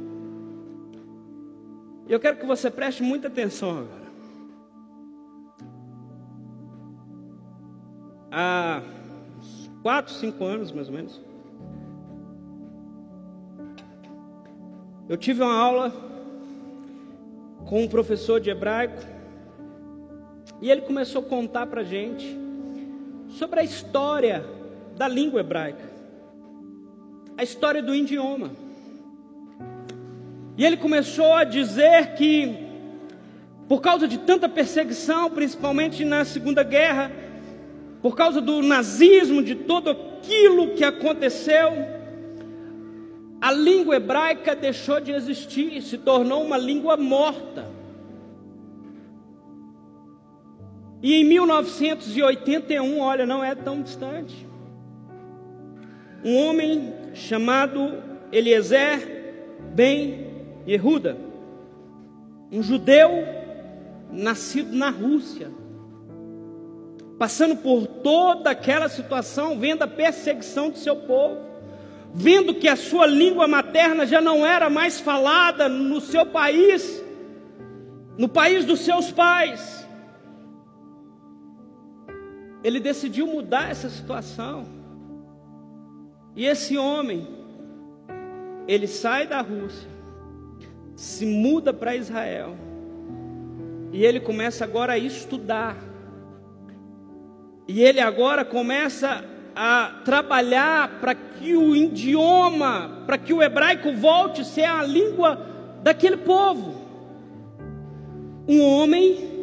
E 2.07 2.13
eu 2.13 2.21
quero 2.21 2.37
que 2.37 2.47
você 2.47 2.71
preste 2.71 3.03
muita 3.03 3.29
atenção 3.29 3.71
agora. 3.71 4.05
Há 8.31 8.83
4, 9.83 10.13
5 10.13 10.45
anos 10.45 10.73
mais 10.73 10.89
ou 10.89 10.95
menos. 10.95 11.23
Eu 15.09 15.17
tive 15.17 15.43
uma 15.43 15.55
aula 15.55 15.93
com 17.67 17.83
um 17.83 17.89
professor 17.89 18.41
de 18.41 18.51
hebraico 18.51 19.03
e 20.61 20.71
ele 20.71 20.83
começou 20.83 21.23
a 21.23 21.25
contar 21.25 21.67
para 21.67 21.83
gente 21.83 22.39
sobre 23.29 23.61
a 23.61 23.65
história 23.65 24.45
da 24.97 25.09
língua 25.09 25.41
hebraica, 25.41 25.91
a 27.37 27.43
história 27.43 27.83
do 27.83 27.95
idioma. 27.95 28.64
E 30.57 30.65
ele 30.65 30.77
começou 30.77 31.35
a 31.35 31.45
dizer 31.45 32.15
que, 32.15 32.57
por 33.69 33.81
causa 33.81 34.07
de 34.07 34.19
tanta 34.19 34.49
perseguição, 34.49 35.31
principalmente 35.31 36.05
na 36.05 36.25
Segunda 36.25 36.63
Guerra, 36.63 37.11
por 38.01 38.15
causa 38.15 38.41
do 38.41 38.63
nazismo, 38.63 39.43
de 39.43 39.55
todo 39.55 39.91
aquilo 39.91 40.75
que 40.75 40.85
aconteceu, 40.85 41.73
a 43.41 43.51
língua 43.51 43.97
hebraica 43.97 44.55
deixou 44.55 45.01
de 45.01 45.11
existir, 45.11 45.83
se 45.83 45.99
tornou 45.99 46.43
uma 46.43 46.57
língua 46.57 46.97
morta. 46.97 47.73
E 51.03 51.15
em 51.15 51.25
1981, 51.25 53.01
olha, 53.01 53.27
não 53.27 53.43
é 53.45 53.55
tão 53.55 53.83
distante, 53.83 54.47
um 56.25 56.37
homem 56.37 56.95
chamado 57.13 58.03
Eliezer 58.33 59.25
Ben 59.75 60.34
Yehuda, 60.67 61.17
um 62.51 62.63
judeu 62.63 63.11
nascido 64.11 64.75
na 64.75 64.91
Rússia, 64.91 65.51
passando 67.19 67.57
por 67.57 67.87
toda 67.87 68.51
aquela 68.51 68.89
situação, 68.89 69.59
vendo 69.59 69.83
a 69.83 69.89
perseguição 69.89 70.71
do 70.71 70.79
seu 70.79 70.97
povo, 70.97 71.39
vendo 72.13 72.55
que 72.55 72.69
a 72.69 72.77
sua 72.77 73.07
língua 73.07 73.49
materna 73.49 74.07
já 74.07 74.21
não 74.21 74.47
era 74.47 74.71
mais 74.71 75.01
falada 75.01 75.69
no 75.69 76.01
seu 76.01 76.25
país, 76.25 77.03
no 78.17 78.29
país 78.29 78.65
dos 78.65 78.81
seus 78.81 79.11
pais. 79.11 79.85
Ele 82.63 82.81
decidiu 82.81 83.27
mudar 83.27 83.71
essa 83.71 83.91
situação. 83.91 84.65
E 86.35 86.47
esse 86.47 86.79
homem, 86.79 87.29
ele 88.67 88.87
sai 88.87 89.27
da 89.27 89.41
Rússia, 89.41 89.89
se 90.95 91.27
muda 91.27 91.73
para 91.73 91.97
Israel. 91.97 92.57
E 93.93 94.05
ele 94.05 94.21
começa 94.21 94.65
agora 94.65 94.95
a 94.95 94.99
estudar. 94.99 95.77
E 97.67 97.83
ele 97.83 98.01
agora 98.01 98.45
começa 98.45 99.25
a 99.55 100.01
trabalhar 100.05 101.01
para 101.01 101.15
que 101.15 101.57
o 101.57 101.77
idioma, 101.77 103.03
para 103.07 103.17
que 103.17 103.33
o 103.33 103.43
hebraico 103.43 103.93
volte 103.93 104.41
a 104.41 104.45
ser 104.45 104.65
a 104.65 104.83
língua 104.83 105.39
daquele 105.83 106.17
povo. 106.17 106.75
Um 108.49 108.61
homem 108.63 109.35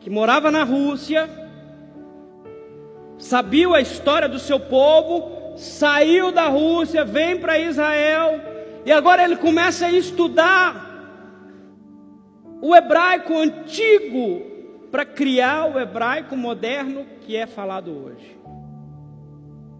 que 0.00 0.10
morava 0.10 0.50
na 0.50 0.62
Rússia, 0.62 1.28
sabia 3.18 3.68
a 3.74 3.80
história 3.80 4.28
do 4.28 4.38
seu 4.38 4.60
povo, 4.60 5.56
saiu 5.56 6.30
da 6.30 6.48
Rússia, 6.48 7.04
vem 7.04 7.38
para 7.38 7.58
Israel, 7.58 8.40
e 8.84 8.92
agora 8.92 9.24
ele 9.24 9.36
começa 9.36 9.86
a 9.86 9.92
estudar 9.92 10.88
o 12.62 12.74
hebraico 12.74 13.34
antigo 13.36 14.42
para 14.90 15.04
criar 15.04 15.66
o 15.66 15.78
hebraico 15.78 16.36
moderno 16.36 17.06
que 17.20 17.36
é 17.36 17.46
falado 17.46 17.90
hoje. 17.90 18.38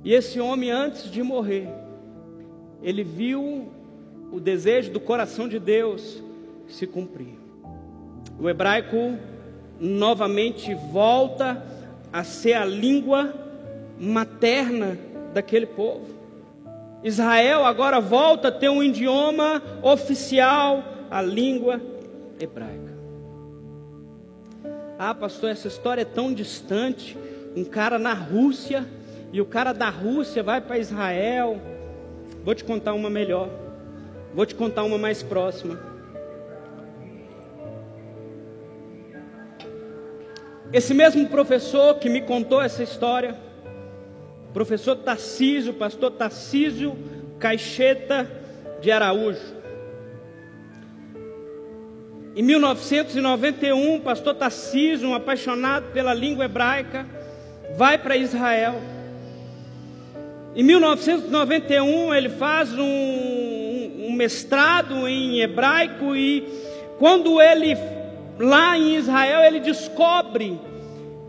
E 0.05 0.15
esse 0.15 0.41
homem, 0.41 0.71
antes 0.71 1.11
de 1.11 1.23
morrer, 1.23 1.69
ele 2.83 3.05
viu 3.05 3.69
o 4.33 4.41
desejo 4.41 4.91
do 4.93 5.01
coração 5.01 5.49
de 5.49 5.59
Deus 5.59 6.23
se 6.69 6.87
cumprir. 6.87 7.39
O 8.39 8.49
hebraico 8.49 9.19
novamente 9.79 10.75
volta 10.75 11.63
a 12.13 12.25
ser 12.25 12.55
a 12.55 12.65
língua 12.65 13.35
materna 13.99 14.99
daquele 15.35 15.67
povo. 15.67 16.20
Israel 17.03 17.65
agora 17.65 18.01
volta 18.01 18.49
a 18.49 18.53
ter 18.53 18.69
um 18.69 18.83
idioma 18.83 19.63
oficial, 19.83 20.85
a 21.11 21.23
língua 21.23 21.81
hebraica. 22.39 22.91
Ah, 24.99 25.15
pastor, 25.15 25.51
essa 25.51 25.67
história 25.67 26.03
é 26.03 26.05
tão 26.05 26.33
distante. 26.33 27.17
Um 27.57 27.65
cara 27.65 27.99
na 27.99 28.13
Rússia 28.13 28.87
e 29.33 29.41
o 29.41 29.47
cara 29.47 29.73
da 29.73 29.89
Rússia 29.89 30.43
vai 30.43 30.61
para 30.61 30.79
Israel. 30.79 31.59
Vou 32.45 32.55
te 32.55 32.65
contar 32.65 32.93
uma 32.93 33.09
melhor. 33.09 33.49
Vou 34.35 34.45
te 34.45 34.55
contar 34.55 34.85
uma 34.85 34.99
mais 34.99 35.23
próxima. 35.23 35.81
Esse 40.73 40.95
mesmo 40.95 41.27
professor 41.29 41.95
que 41.95 42.09
me 42.09 42.21
contou 42.21 42.63
essa 42.63 42.83
história, 42.83 43.37
professor 44.53 44.97
Tarcísio, 44.97 45.75
pastor 45.75 46.11
Tarcísio 46.13 46.97
Caixeta 47.39 48.31
de 48.81 48.91
Araújo. 48.91 49.61
Em 52.35 52.43
1991, 52.43 54.01
pastor 54.01 54.35
Tarcísio, 54.35 55.09
um 55.09 55.15
apaixonado 55.15 55.93
pela 55.93 56.15
língua 56.15 56.45
hebraica, 56.45 57.07
vai 57.77 57.99
para 57.99 58.17
Israel. 58.17 58.81
Em 60.55 60.63
1991, 60.63 62.15
ele 62.15 62.29
faz 62.29 62.73
um, 62.73 62.85
um, 62.85 64.13
mestrado 64.13 65.07
em 65.09 65.41
hebraico 65.41 66.15
e 66.17 66.47
quando 66.99 67.41
ele, 67.41 67.77
lá 68.39 68.77
em 68.77 68.97
Israel, 68.97 69.43
ele 69.43 69.61
descobre 69.61 70.59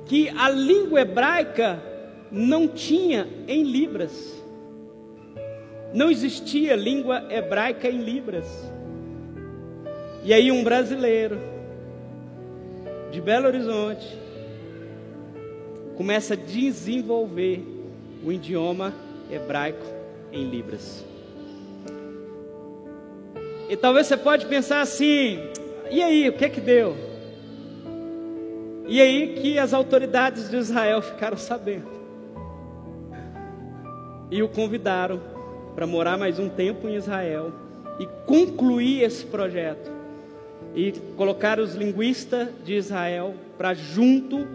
que 0.06 0.30
a 0.30 0.50
língua 0.50 1.02
hebraica 1.02 1.91
não 2.32 2.68
tinha 2.68 3.28
em 3.48 3.64
Libras. 3.64 4.42
Não 5.94 6.10
existia 6.10 6.76
língua 6.76 7.26
hebraica 7.30 7.90
em 7.90 8.02
Libras. 8.02 8.48
E 10.24 10.34
aí 10.34 10.52
um 10.52 10.64
brasileiro 10.64 11.38
de 13.12 13.20
Belo 13.20 13.48
Horizonte 13.48 14.08
começa 15.98 16.34
a 16.36 16.38
desenvolver 16.38 17.64
o 18.24 18.32
idioma 18.32 18.94
hebraico 19.30 19.86
em 20.32 20.50
libras. 20.50 21.06
E 23.70 23.76
talvez 23.76 24.08
você 24.08 24.18
pode 24.18 24.46
pensar 24.46 24.82
assim: 24.82 25.40
e 25.90 26.02
aí, 26.02 26.30
o 26.30 26.34
que 26.34 26.46
é 26.46 26.50
que 26.50 26.62
deu? 26.62 26.96
E 28.88 29.00
aí 29.02 29.36
que 29.42 29.60
as 29.60 29.74
autoridades 29.74 30.50
de 30.50 30.58
Israel 30.58 31.02
ficaram 31.02 31.38
sabendo. 31.38 32.01
E 34.32 34.42
o 34.42 34.48
convidaram 34.48 35.20
para 35.76 35.86
morar 35.86 36.18
mais 36.18 36.40
um 36.40 36.50
tempo 36.50 36.88
em 36.88 36.96
Israel 36.96 37.52
e 38.00 38.06
concluir 38.26 39.04
esse 39.04 39.26
projeto. 39.26 39.92
E 40.74 40.94
colocar 41.18 41.60
os 41.60 41.76
linguistas 41.76 42.48
de 42.64 42.76
Israel 42.76 43.36
para 43.58 43.74
junto 43.74 44.48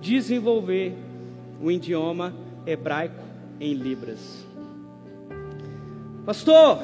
desenvolver 0.00 0.94
o 1.60 1.70
idioma 1.70 2.32
hebraico 2.64 3.24
em 3.60 3.74
libras. 3.74 4.46
Pastor, 6.24 6.78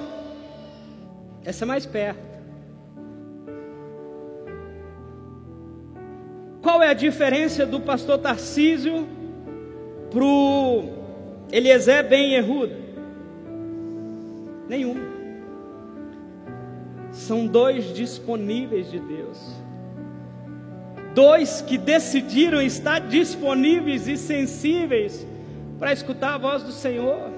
essa 1.45 1.65
é 1.65 1.67
mais 1.67 1.87
perto. 1.87 2.33
Qual 6.61 6.83
é 6.83 6.89
a 6.89 6.95
diferença 6.95 7.67
do 7.67 7.81
pastor 7.81 8.19
Tarcísio 8.19 9.07
para 10.11 10.25
o 10.25 11.02
Eliezer 11.53 12.03
Ben 12.09 12.33
Yehud? 12.33 12.73
Nenhum. 14.69 14.97
São 17.13 17.47
dois 17.47 17.93
disponíveis 17.93 18.91
de 18.91 18.99
Deus. 18.99 19.39
Dois 21.15 21.61
que 21.61 21.77
decidiram 21.77 22.63
estar 22.63 23.01
disponíveis 23.01 24.09
e 24.09 24.17
sensíveis 24.17 25.27
para 25.79 25.93
escutar 25.93 26.35
a 26.35 26.39
voz 26.39 26.63
do 26.63 26.73
Senhor. 26.73 27.31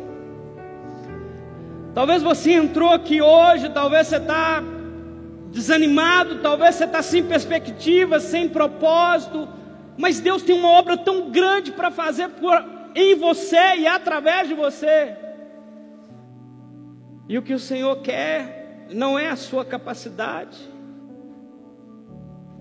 Talvez 1.93 2.23
você 2.23 2.53
entrou 2.53 2.91
aqui 2.91 3.21
hoje, 3.21 3.69
talvez 3.71 4.07
você 4.07 4.17
está 4.17 4.63
desanimado, 5.51 6.41
talvez 6.41 6.77
você 6.77 6.85
está 6.85 7.03
sem 7.03 7.25
perspectiva, 7.25 8.21
sem 8.21 8.49
propósito, 8.49 9.49
mas 9.97 10.21
Deus 10.21 10.43
tem 10.43 10.57
uma 10.57 10.69
obra 10.69 10.97
tão 10.97 11.31
grande 11.31 11.73
para 11.73 11.91
fazer 11.91 12.29
por, 12.29 12.74
em 12.95 13.15
você 13.15 13.77
e 13.79 13.87
através 13.87 14.49
de 14.49 14.55
você. 14.55 15.17
E 17.29 17.39
o 17.39 17.43
que 17.43 17.55
o 17.55 17.59
Senhor 17.59 17.97
quer 18.03 18.87
não 18.91 19.19
é 19.19 19.29
a 19.29 19.37
sua 19.37 19.65
capacidade, 19.65 20.59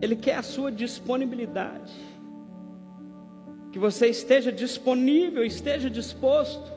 Ele 0.02 0.16
quer 0.16 0.36
a 0.36 0.44
sua 0.44 0.72
disponibilidade 0.72 2.14
que 3.74 3.80
você 3.80 4.08
esteja 4.08 4.52
disponível, 4.52 5.44
esteja 5.44 5.90
disposto. 5.90 6.72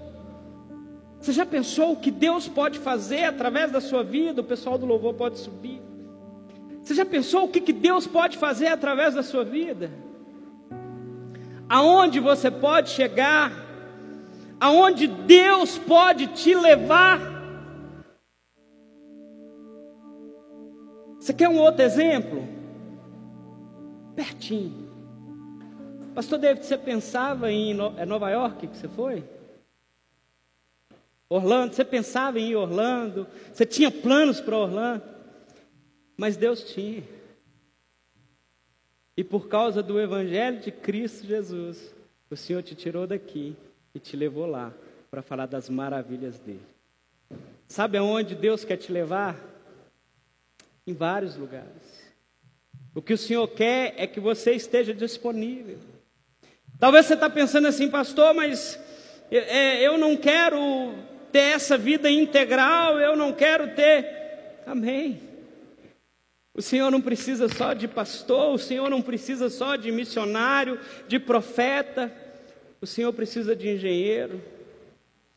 Você 1.21 1.31
já 1.31 1.45
pensou 1.45 1.93
o 1.93 1.97
que 1.97 2.11
Deus 2.11 2.49
pode 2.49 2.79
fazer 2.79 3.25
através 3.25 3.71
da 3.71 3.83
sua 3.83 4.03
vida? 4.03 4.41
O 4.41 4.45
pessoal 4.45 4.79
do 4.79 4.87
louvor 4.87 5.13
pode 5.13 5.39
subir. 5.39 5.83
Você 6.83 6.95
já 6.95 7.05
pensou 7.05 7.45
o 7.45 7.49
que, 7.49 7.71
Deus 7.71 8.07
pode 8.07 8.39
fazer 8.39 8.69
através 8.69 9.15
da 9.15 9.23
sua 9.23 9.45
vida? 9.45 9.91
Aonde 11.69 12.21
você 12.21 12.51
pode 12.51 12.91
chegar? 12.91 13.53
Aonde 14.61 15.07
Deus 15.07 15.77
pode 15.77 16.29
te 16.29 16.55
levar? 16.55 17.21
Você 21.19 21.35
quer 21.35 21.49
um 21.49 21.59
outro 21.59 21.83
exemplo? 21.83 22.47
Pertinho. 24.15 24.87
Pastor 26.15 26.39
David, 26.39 26.65
você 26.65 26.79
pensava 26.79 27.51
em 27.51 27.77
é 27.97 28.07
Nova 28.07 28.31
York 28.31 28.69
que 28.69 28.77
você 28.77 28.89
foi? 28.89 29.25
Orlando, 31.29 31.75
você 31.75 31.85
pensava 31.85 32.39
em 32.39 32.55
Orlando? 32.55 33.27
Você 33.53 33.67
tinha 33.67 33.91
planos 33.91 34.41
para 34.41 34.57
Orlando? 34.57 35.03
Mas 36.17 36.37
Deus 36.37 36.63
tinha. 36.73 37.03
E 39.17 39.25
por 39.25 39.49
causa 39.49 39.83
do 39.83 39.99
Evangelho 39.99 40.61
de 40.61 40.71
Cristo 40.71 41.27
Jesus, 41.27 41.95
o 42.31 42.37
Senhor 42.37 42.63
te 42.63 42.75
tirou 42.75 43.07
daqui 43.07 43.57
e 43.95 43.99
te 43.99 44.17
levou 44.17 44.47
lá 44.47 44.73
para 45.11 45.23
falar 45.23 45.47
das 45.47 45.71
maravilhas 45.71 46.39
dele. 46.39 46.61
Sabe 47.67 47.97
aonde 47.97 48.35
Deus 48.35 48.65
quer 48.65 48.77
te 48.77 48.93
levar? 48.93 49.37
Em 50.87 50.93
vários 50.93 51.37
lugares. 51.37 52.07
O 52.95 53.03
que 53.03 53.15
o 53.15 53.19
Senhor 53.19 53.49
quer 53.49 53.95
é 53.97 54.07
que 54.07 54.21
você 54.21 54.53
esteja 54.53 54.95
disponível. 54.95 55.79
Talvez 56.79 57.07
você 57.07 57.15
está 57.15 57.29
pensando 57.29 57.67
assim, 57.67 57.91
pastor, 57.91 58.35
mas 58.35 58.79
é, 59.31 59.83
eu 59.83 59.97
não 59.97 60.17
quero 60.17 60.95
ter 61.33 61.55
essa 61.55 61.77
vida 61.77 62.11
integral, 62.11 62.99
eu 63.01 63.17
não 63.17 63.33
quero 63.33 63.75
ter. 63.75 64.63
Amém. 64.67 65.21
O 66.57 66.63
Senhor 66.63 66.91
não 66.91 67.03
precisa 67.03 67.49
só 67.49 67.75
de 67.75 67.87
pastor, 67.87 68.55
o 68.55 68.59
Senhor 68.59 68.89
não 68.89 69.03
precisa 69.03 69.51
só 69.51 69.77
de 69.77 69.93
missionário, 69.93 70.81
de 71.07 71.19
profeta, 71.19 72.11
o 72.81 72.87
Senhor 72.87 73.13
precisa 73.13 73.55
de 73.55 73.69
engenheiro, 73.69 74.41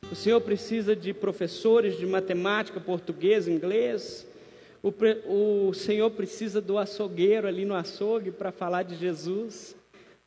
o 0.09 0.15
Senhor 0.15 0.39
precisa 0.39 0.95
de 0.95 1.13
professores 1.13 1.97
de 1.97 2.05
matemática, 2.05 2.80
português, 2.80 3.47
inglês, 3.47 4.26
o, 4.82 4.93
o 5.28 5.74
Senhor 5.74 6.09
precisa 6.11 6.61
do 6.61 6.78
açougueiro 6.78 7.47
ali 7.47 7.65
no 7.65 7.76
açougue 7.76 8.32
para 8.32 8.51
falar 8.51 8.84
de 8.84 8.95
Jesus 8.95 9.76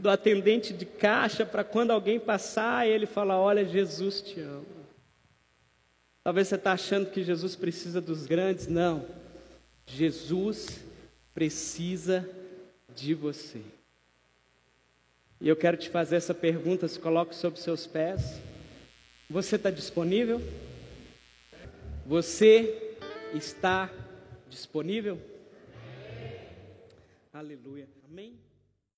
do 0.02 0.10
atendente 0.10 0.72
de 0.72 0.84
caixa 0.84 1.46
para 1.46 1.62
quando 1.62 1.92
alguém 1.92 2.18
passar, 2.18 2.88
ele 2.88 3.06
fala: 3.06 3.38
Olha, 3.38 3.64
Jesus 3.64 4.20
te 4.20 4.40
ama. 4.40 4.64
Talvez 6.24 6.48
você 6.48 6.56
está 6.56 6.72
achando 6.72 7.08
que 7.08 7.22
Jesus 7.22 7.54
precisa 7.54 8.00
dos 8.00 8.26
grandes. 8.26 8.66
Não. 8.66 9.21
Jesus 9.86 10.84
precisa 11.34 12.28
de 12.94 13.14
você. 13.14 13.62
E 15.40 15.48
eu 15.48 15.56
quero 15.56 15.76
te 15.76 15.90
fazer 15.90 16.16
essa 16.16 16.34
pergunta, 16.34 16.86
se 16.86 16.98
coloque 16.98 17.34
sobre 17.34 17.60
seus 17.60 17.86
pés. 17.86 18.40
Você 19.28 19.56
está 19.56 19.70
disponível? 19.70 20.40
Você 22.06 22.96
está 23.34 23.90
disponível? 24.48 25.18
Aleluia. 27.32 27.88
Amém? 28.08 28.38